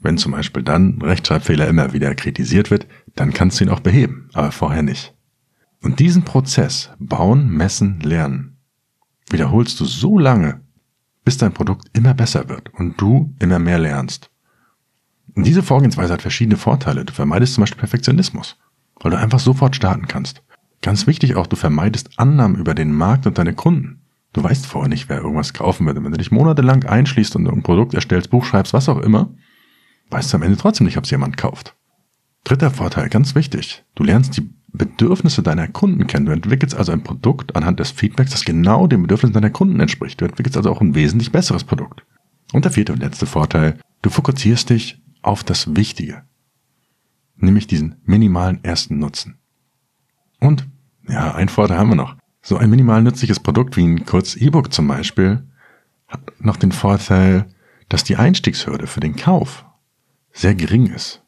Wenn 0.00 0.18
zum 0.18 0.32
Beispiel 0.32 0.62
dann 0.62 1.00
Rechtschreibfehler 1.00 1.68
immer 1.68 1.92
wieder 1.92 2.14
kritisiert 2.14 2.70
wird, 2.70 2.86
dann 3.14 3.32
kannst 3.32 3.60
du 3.60 3.64
ihn 3.64 3.70
auch 3.70 3.80
beheben, 3.80 4.28
aber 4.34 4.52
vorher 4.52 4.82
nicht. 4.82 5.14
Und 5.82 6.00
diesen 6.00 6.24
Prozess 6.24 6.90
bauen, 6.98 7.48
messen, 7.50 8.00
lernen 8.00 8.56
wiederholst 9.30 9.80
du 9.80 9.84
so 9.84 10.18
lange, 10.18 10.60
bis 11.24 11.38
dein 11.38 11.52
Produkt 11.52 11.88
immer 11.92 12.14
besser 12.14 12.48
wird 12.48 12.72
und 12.74 13.00
du 13.00 13.34
immer 13.38 13.58
mehr 13.58 13.78
lernst. 13.78 14.30
Und 15.34 15.44
diese 15.44 15.62
Vorgehensweise 15.62 16.12
hat 16.12 16.22
verschiedene 16.22 16.56
Vorteile. 16.56 17.04
Du 17.04 17.12
vermeidest 17.12 17.54
zum 17.54 17.62
Beispiel 17.62 17.80
Perfektionismus, 17.80 18.56
weil 19.00 19.10
du 19.10 19.18
einfach 19.18 19.40
sofort 19.40 19.76
starten 19.76 20.06
kannst. 20.06 20.42
Ganz 20.82 21.06
wichtig 21.06 21.36
auch, 21.36 21.46
du 21.46 21.56
vermeidest 21.56 22.18
Annahmen 22.18 22.56
über 22.56 22.74
den 22.74 22.92
Markt 22.92 23.26
und 23.26 23.38
deine 23.38 23.54
Kunden. 23.54 24.00
Du 24.32 24.42
weißt 24.42 24.66
vorher 24.66 24.88
nicht, 24.88 25.08
wer 25.08 25.18
irgendwas 25.18 25.54
kaufen. 25.54 25.88
Und 25.88 26.04
wenn 26.04 26.12
du 26.12 26.18
dich 26.18 26.30
monatelang 26.30 26.84
einschließt 26.84 27.36
und 27.36 27.48
ein 27.48 27.62
Produkt 27.62 27.94
erstellst, 27.94 28.30
Buch 28.30 28.44
schreibst, 28.44 28.74
was 28.74 28.88
auch 28.88 28.98
immer, 28.98 29.30
weißt 30.10 30.32
du 30.32 30.36
am 30.36 30.42
Ende 30.42 30.58
trotzdem 30.58 30.86
nicht, 30.86 30.98
ob 30.98 31.04
es 31.04 31.10
jemand 31.10 31.36
kauft. 31.36 31.74
Dritter 32.44 32.70
Vorteil, 32.70 33.08
ganz 33.08 33.34
wichtig. 33.34 33.84
Du 33.94 34.04
lernst 34.04 34.36
die 34.36 34.48
Bedürfnisse 34.72 35.42
deiner 35.42 35.68
Kunden 35.68 36.06
kennen. 36.06 36.26
Du 36.26 36.32
entwickelst 36.32 36.76
also 36.76 36.92
ein 36.92 37.02
Produkt 37.02 37.56
anhand 37.56 37.80
des 37.80 37.90
Feedbacks, 37.90 38.30
das 38.30 38.44
genau 38.44 38.86
den 38.86 39.02
Bedürfnissen 39.02 39.34
deiner 39.34 39.50
Kunden 39.50 39.80
entspricht. 39.80 40.20
Du 40.20 40.26
entwickelst 40.26 40.56
also 40.56 40.70
auch 40.70 40.80
ein 40.80 40.94
wesentlich 40.94 41.32
besseres 41.32 41.64
Produkt. 41.64 42.04
Und 42.52 42.64
der 42.64 42.72
vierte 42.72 42.92
und 42.92 43.00
letzte 43.00 43.26
Vorteil, 43.26 43.78
du 44.02 44.10
fokussierst 44.10 44.70
dich 44.70 45.02
auf 45.22 45.42
das 45.42 45.74
Wichtige. 45.74 46.22
Nämlich 47.36 47.66
diesen 47.66 47.96
minimalen 48.04 48.62
ersten 48.62 48.98
Nutzen. 48.98 49.38
Und 50.40 50.66
ja, 51.08 51.34
ein 51.34 51.48
Vorteil 51.48 51.78
haben 51.78 51.90
wir 51.90 51.96
noch. 51.96 52.16
So 52.42 52.56
ein 52.56 52.70
minimal 52.70 53.02
nützliches 53.02 53.40
Produkt 53.40 53.76
wie 53.76 53.86
ein 53.86 54.04
kurz 54.04 54.36
E-Book 54.36 54.72
zum 54.72 54.86
Beispiel 54.86 55.42
hat 56.08 56.20
noch 56.38 56.56
den 56.56 56.72
Vorteil, 56.72 57.46
dass 57.88 58.04
die 58.04 58.16
Einstiegshürde 58.16 58.86
für 58.86 59.00
den 59.00 59.16
Kauf 59.16 59.64
sehr 60.32 60.54
gering 60.54 60.86
ist. 60.86 61.22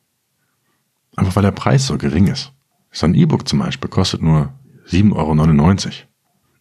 Einfach 1.17 1.35
weil 1.37 1.43
der 1.43 1.51
Preis 1.51 1.87
so 1.87 1.99
gering 1.99 2.29
ist. 2.29 2.53
So 2.91 3.07
ein 3.07 3.15
E-Book 3.15 3.49
zum 3.49 3.59
Beispiel 3.59 3.91
kostet 3.91 4.23
nur 4.23 4.53
7,99 4.87 5.87
Euro. 5.87 5.93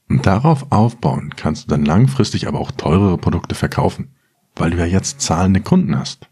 Und 0.09 0.25
darauf 0.25 0.71
aufbauen 0.71 1.33
kannst 1.35 1.65
du 1.65 1.67
dann 1.67 1.85
langfristig 1.85 2.47
aber 2.47 2.59
auch 2.59 2.71
teurere 2.71 3.17
Produkte 3.17 3.55
verkaufen, 3.55 4.15
weil 4.55 4.71
du 4.71 4.77
ja 4.77 4.85
jetzt 4.85 5.21
zahlende 5.21 5.61
Kunden 5.61 5.97
hast. 5.97 6.29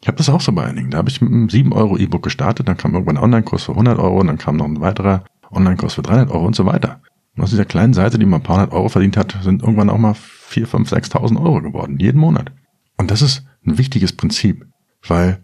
Ich 0.00 0.08
habe 0.08 0.16
das 0.16 0.28
auch 0.28 0.40
so 0.40 0.52
bei 0.52 0.64
einigen. 0.64 0.90
Da 0.90 0.98
habe 0.98 1.08
ich 1.08 1.20
mit 1.20 1.32
einem 1.32 1.48
7 1.48 1.72
Euro 1.72 1.96
E-Book 1.96 2.22
gestartet, 2.22 2.68
dann 2.68 2.76
kam 2.76 2.94
irgendwann 2.94 3.16
ein 3.16 3.24
Online-Kurs 3.24 3.64
für 3.64 3.72
100 3.72 3.98
Euro 3.98 4.20
und 4.20 4.28
dann 4.28 4.38
kam 4.38 4.56
noch 4.56 4.66
ein 4.66 4.80
weiterer 4.80 5.24
Online-Kurs 5.50 5.94
für 5.94 6.02
300 6.02 6.30
Euro 6.30 6.46
und 6.46 6.54
so 6.54 6.66
weiter. 6.66 7.00
Und 7.36 7.42
aus 7.42 7.50
dieser 7.50 7.64
kleinen 7.64 7.94
Seite, 7.94 8.18
die 8.18 8.26
mal 8.26 8.36
ein 8.36 8.42
paar 8.42 8.56
hundert 8.56 8.72
Euro 8.72 8.88
verdient 8.88 9.16
hat, 9.16 9.36
sind 9.42 9.62
irgendwann 9.62 9.90
auch 9.90 9.98
mal 9.98 10.14
4, 10.14 10.66
5, 10.66 10.92
6.000 10.92 11.40
Euro 11.40 11.62
geworden, 11.62 11.98
jeden 11.98 12.18
Monat. 12.18 12.52
Und 12.96 13.10
das 13.10 13.22
ist 13.22 13.44
ein 13.64 13.78
wichtiges 13.78 14.12
Prinzip, 14.12 14.66
weil 15.06 15.40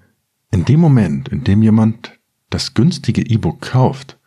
in 0.50 0.64
dem 0.64 0.80
Moment, 0.80 1.28
in 1.28 1.44
dem 1.44 1.62
jemand 1.62 2.18
das 2.50 2.74
günstige 2.74 3.22
E-Book 3.22 3.60
kauft, 3.60 4.18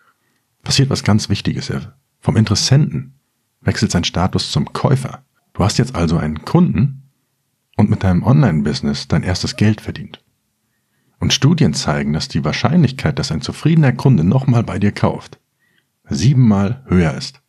passiert 0.63 0.89
was 0.89 1.03
ganz 1.03 1.29
Wichtiges. 1.29 1.69
Er 1.69 1.97
vom 2.19 2.35
Interessenten 2.35 3.15
wechselt 3.61 3.91
sein 3.91 4.03
Status 4.03 4.51
zum 4.51 4.71
Käufer. 4.73 5.23
Du 5.53 5.63
hast 5.63 5.77
jetzt 5.77 5.95
also 5.95 6.17
einen 6.17 6.45
Kunden 6.45 7.06
und 7.77 7.89
mit 7.89 8.03
deinem 8.03 8.23
Online-Business 8.23 9.07
dein 9.07 9.23
erstes 9.23 9.55
Geld 9.55 9.79
verdient. 9.79 10.21
Und 11.19 11.33
Studien 11.33 11.73
zeigen, 11.73 12.13
dass 12.13 12.27
die 12.27 12.43
Wahrscheinlichkeit, 12.43 13.17
dass 13.17 13.31
ein 13.31 13.41
zufriedener 13.41 13.93
Kunde 13.93 14.23
nochmal 14.23 14.63
bei 14.63 14.77
dir 14.77 14.91
kauft, 14.91 15.39
siebenmal 16.09 16.83
höher 16.87 17.13
ist. 17.13 17.41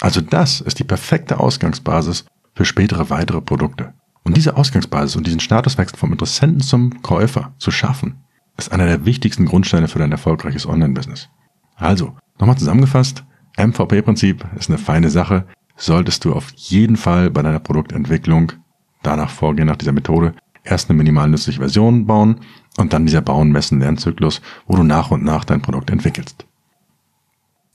Also 0.00 0.20
das 0.20 0.60
ist 0.60 0.78
die 0.78 0.84
perfekte 0.84 1.40
Ausgangsbasis 1.40 2.26
für 2.54 2.64
spätere 2.64 3.10
weitere 3.10 3.40
Produkte. 3.40 3.94
Und 4.22 4.36
diese 4.36 4.56
Ausgangsbasis 4.56 5.16
und 5.16 5.26
diesen 5.26 5.40
Statuswechsel 5.40 5.98
vom 5.98 6.12
Interessenten 6.12 6.60
zum 6.60 7.02
Käufer 7.02 7.54
zu 7.58 7.70
schaffen, 7.70 8.18
ist 8.56 8.72
einer 8.72 8.86
der 8.86 9.04
wichtigsten 9.06 9.46
Grundsteine 9.46 9.88
für 9.88 9.98
dein 9.98 10.12
erfolgreiches 10.12 10.66
Online-Business. 10.66 11.28
Also, 11.76 12.16
nochmal 12.38 12.58
zusammengefasst, 12.58 13.24
MVP-Prinzip 13.56 14.44
ist 14.56 14.68
eine 14.68 14.78
feine 14.78 15.10
Sache, 15.10 15.46
solltest 15.76 16.24
du 16.24 16.32
auf 16.32 16.50
jeden 16.56 16.96
Fall 16.96 17.30
bei 17.30 17.42
deiner 17.42 17.60
Produktentwicklung 17.60 18.52
danach 19.02 19.30
vorgehen, 19.30 19.66
nach 19.66 19.76
dieser 19.76 19.92
Methode, 19.92 20.34
erst 20.64 20.90
eine 20.90 20.96
minimal 20.96 21.28
nützliche 21.28 21.60
Version 21.60 22.06
bauen 22.06 22.40
und 22.76 22.92
dann 22.92 23.06
dieser 23.06 23.22
Bauen, 23.22 23.50
Messen, 23.50 23.80
Lernzyklus, 23.80 24.40
wo 24.66 24.76
du 24.76 24.82
nach 24.82 25.10
und 25.10 25.24
nach 25.24 25.44
dein 25.44 25.62
Produkt 25.62 25.90
entwickelst. 25.90 26.46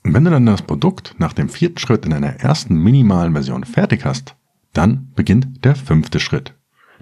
Und 0.04 0.12
wenn 0.12 0.24
du 0.24 0.30
dann 0.30 0.46
das 0.46 0.62
Produkt 0.62 1.14
nach 1.18 1.32
dem 1.32 1.48
vierten 1.48 1.78
Schritt 1.78 2.04
in 2.04 2.12
einer 2.12 2.40
ersten 2.40 2.76
minimalen 2.76 3.32
Version 3.32 3.64
fertig 3.64 4.04
hast, 4.04 4.36
dann 4.72 5.10
beginnt 5.14 5.64
der 5.64 5.76
fünfte 5.76 6.20
Schritt, 6.20 6.54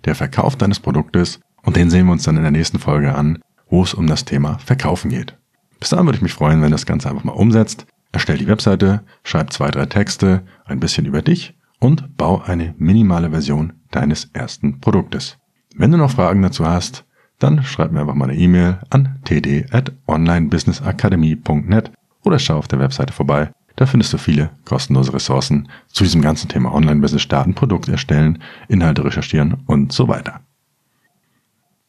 der 0.04 0.14
Verkauf 0.14 0.56
deines 0.56 0.78
Produktes 0.78 1.40
und 1.62 1.76
den 1.76 1.90
sehen 1.90 2.06
wir 2.06 2.12
uns 2.12 2.22
dann 2.22 2.36
in 2.36 2.42
der 2.42 2.52
nächsten 2.52 2.78
Folge 2.78 3.14
an, 3.14 3.38
wo 3.68 3.82
es 3.82 3.94
um 3.94 4.06
das 4.06 4.24
Thema 4.24 4.58
Verkaufen 4.58 5.10
geht. 5.10 5.36
Bis 5.80 5.90
dahin 5.90 6.06
würde 6.06 6.16
ich 6.16 6.22
mich 6.22 6.34
freuen, 6.34 6.60
wenn 6.60 6.70
du 6.70 6.74
das 6.74 6.86
Ganze 6.86 7.08
einfach 7.08 7.24
mal 7.24 7.32
umsetzt. 7.32 7.86
Erstell 8.12 8.38
die 8.38 8.46
Webseite, 8.46 9.02
schreib 9.24 9.52
zwei, 9.52 9.70
drei 9.70 9.86
Texte, 9.86 10.42
ein 10.64 10.80
bisschen 10.80 11.06
über 11.06 11.22
dich 11.22 11.56
und 11.80 12.16
bau 12.16 12.42
eine 12.42 12.74
minimale 12.78 13.30
Version 13.30 13.72
deines 13.92 14.30
ersten 14.32 14.80
Produktes. 14.80 15.38
Wenn 15.76 15.92
du 15.92 15.96
noch 15.96 16.10
Fragen 16.10 16.42
dazu 16.42 16.66
hast, 16.66 17.04
dann 17.38 17.62
schreib 17.62 17.92
mir 17.92 18.00
einfach 18.00 18.14
mal 18.14 18.30
eine 18.30 18.38
E-Mail 18.38 18.80
an 18.90 19.20
td@onlinebusinessakademie.net 19.24 21.92
oder 22.24 22.38
schau 22.38 22.58
auf 22.58 22.68
der 22.68 22.80
Webseite 22.80 23.12
vorbei. 23.12 23.50
Da 23.76 23.86
findest 23.86 24.12
du 24.12 24.18
viele 24.18 24.50
kostenlose 24.64 25.14
Ressourcen 25.14 25.68
zu 25.88 26.04
diesem 26.04 26.22
ganzen 26.22 26.48
Thema 26.48 26.74
Online-Business 26.74 27.22
starten, 27.22 27.54
Produkt 27.54 27.88
erstellen, 27.88 28.42
Inhalte 28.68 29.04
recherchieren 29.04 29.62
und 29.66 29.92
so 29.92 30.08
weiter. 30.08 30.40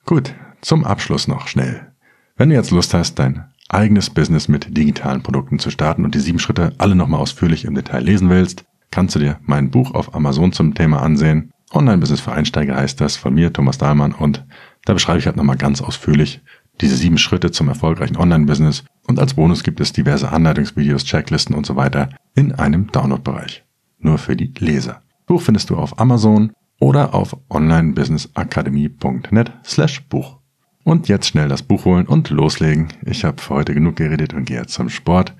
Gut, 0.05 0.33
zum 0.61 0.85
Abschluss 0.85 1.27
noch 1.27 1.47
schnell. 1.47 1.91
Wenn 2.35 2.49
du 2.49 2.55
jetzt 2.55 2.71
Lust 2.71 2.93
hast, 2.93 3.19
dein 3.19 3.45
eigenes 3.69 4.09
Business 4.09 4.47
mit 4.47 4.77
digitalen 4.77 5.23
Produkten 5.23 5.59
zu 5.59 5.69
starten 5.69 6.05
und 6.05 6.15
die 6.15 6.19
sieben 6.19 6.39
Schritte 6.39 6.73
alle 6.77 6.95
nochmal 6.95 7.19
ausführlich 7.19 7.65
im 7.65 7.75
Detail 7.75 8.03
lesen 8.03 8.29
willst, 8.29 8.65
kannst 8.91 9.15
du 9.15 9.19
dir 9.19 9.39
mein 9.43 9.71
Buch 9.71 9.93
auf 9.93 10.15
Amazon 10.15 10.51
zum 10.51 10.73
Thema 10.73 11.01
ansehen. 11.01 11.52
Online-Business 11.73 12.21
für 12.21 12.31
Einsteiger 12.31 12.75
heißt 12.75 13.01
das 13.01 13.15
von 13.15 13.33
mir, 13.33 13.51
Thomas 13.51 13.77
Dahlmann, 13.77 14.13
und 14.13 14.45
da 14.85 14.93
beschreibe 14.93 15.19
ich 15.19 15.25
halt 15.25 15.35
nochmal 15.35 15.57
ganz 15.57 15.81
ausführlich 15.81 16.41
diese 16.81 16.95
sieben 16.95 17.17
Schritte 17.17 17.51
zum 17.51 17.67
erfolgreichen 17.67 18.17
Online-Business 18.17 18.83
und 19.07 19.19
als 19.19 19.35
Bonus 19.35 19.63
gibt 19.63 19.79
es 19.79 19.93
diverse 19.93 20.31
Anleitungsvideos, 20.31 21.05
Checklisten 21.05 21.55
und 21.55 21.65
so 21.65 21.75
weiter 21.75 22.09
in 22.35 22.53
einem 22.53 22.91
Download-Bereich. 22.91 23.63
Nur 23.99 24.17
für 24.17 24.35
die 24.35 24.51
Leser. 24.57 25.01
Buch 25.25 25.41
findest 25.41 25.69
du 25.69 25.77
auf 25.77 25.99
Amazon 25.99 26.51
oder 26.79 27.13
auf 27.13 27.37
onlinebusinessakademie.net 27.49 29.51
slash 29.65 30.03
Buch. 30.07 30.39
Und 30.83 31.07
jetzt 31.07 31.27
schnell 31.27 31.47
das 31.47 31.63
Buch 31.63 31.85
holen 31.85 32.07
und 32.07 32.29
loslegen. 32.29 32.89
Ich 33.05 33.23
habe 33.23 33.41
für 33.41 33.53
heute 33.53 33.73
genug 33.73 33.95
geredet 33.95 34.33
und 34.33 34.43
gehe 34.45 34.57
jetzt 34.57 34.73
zum 34.73 34.89
Sport. 34.89 35.33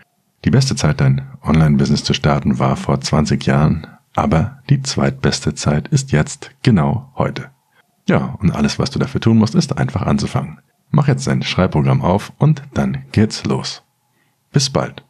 Die 0.46 0.52
beste 0.52 0.76
Zeit, 0.76 1.02
dein 1.02 1.28
Online-Business 1.42 2.06
zu 2.06 2.14
starten, 2.14 2.60
war 2.60 2.78
vor 2.78 3.02
20 3.02 3.46
Jahren, 3.46 3.88
aber 4.16 4.60
die 4.70 4.82
zweitbeste 4.82 5.56
Zeit 5.56 5.88
ist 5.88 6.12
jetzt 6.12 6.52
genau 6.62 7.12
heute. 7.16 7.50
Ja, 8.08 8.36
und 8.40 8.52
alles, 8.52 8.80
was 8.80 8.92
du 8.92 9.00
dafür 9.00 9.22
tun 9.22 9.38
musst, 9.38 9.56
ist 9.56 9.78
einfach 9.78 10.02
anzufangen. 10.04 10.60
Mach 10.92 11.08
jetzt 11.08 11.26
dein 11.26 11.42
Schreibprogramm 11.42 12.02
auf 12.02 12.34
und 12.38 12.62
dann 12.74 13.04
geht's 13.12 13.46
los. 13.46 13.82
Bis 14.52 14.70
bald. 14.70 15.04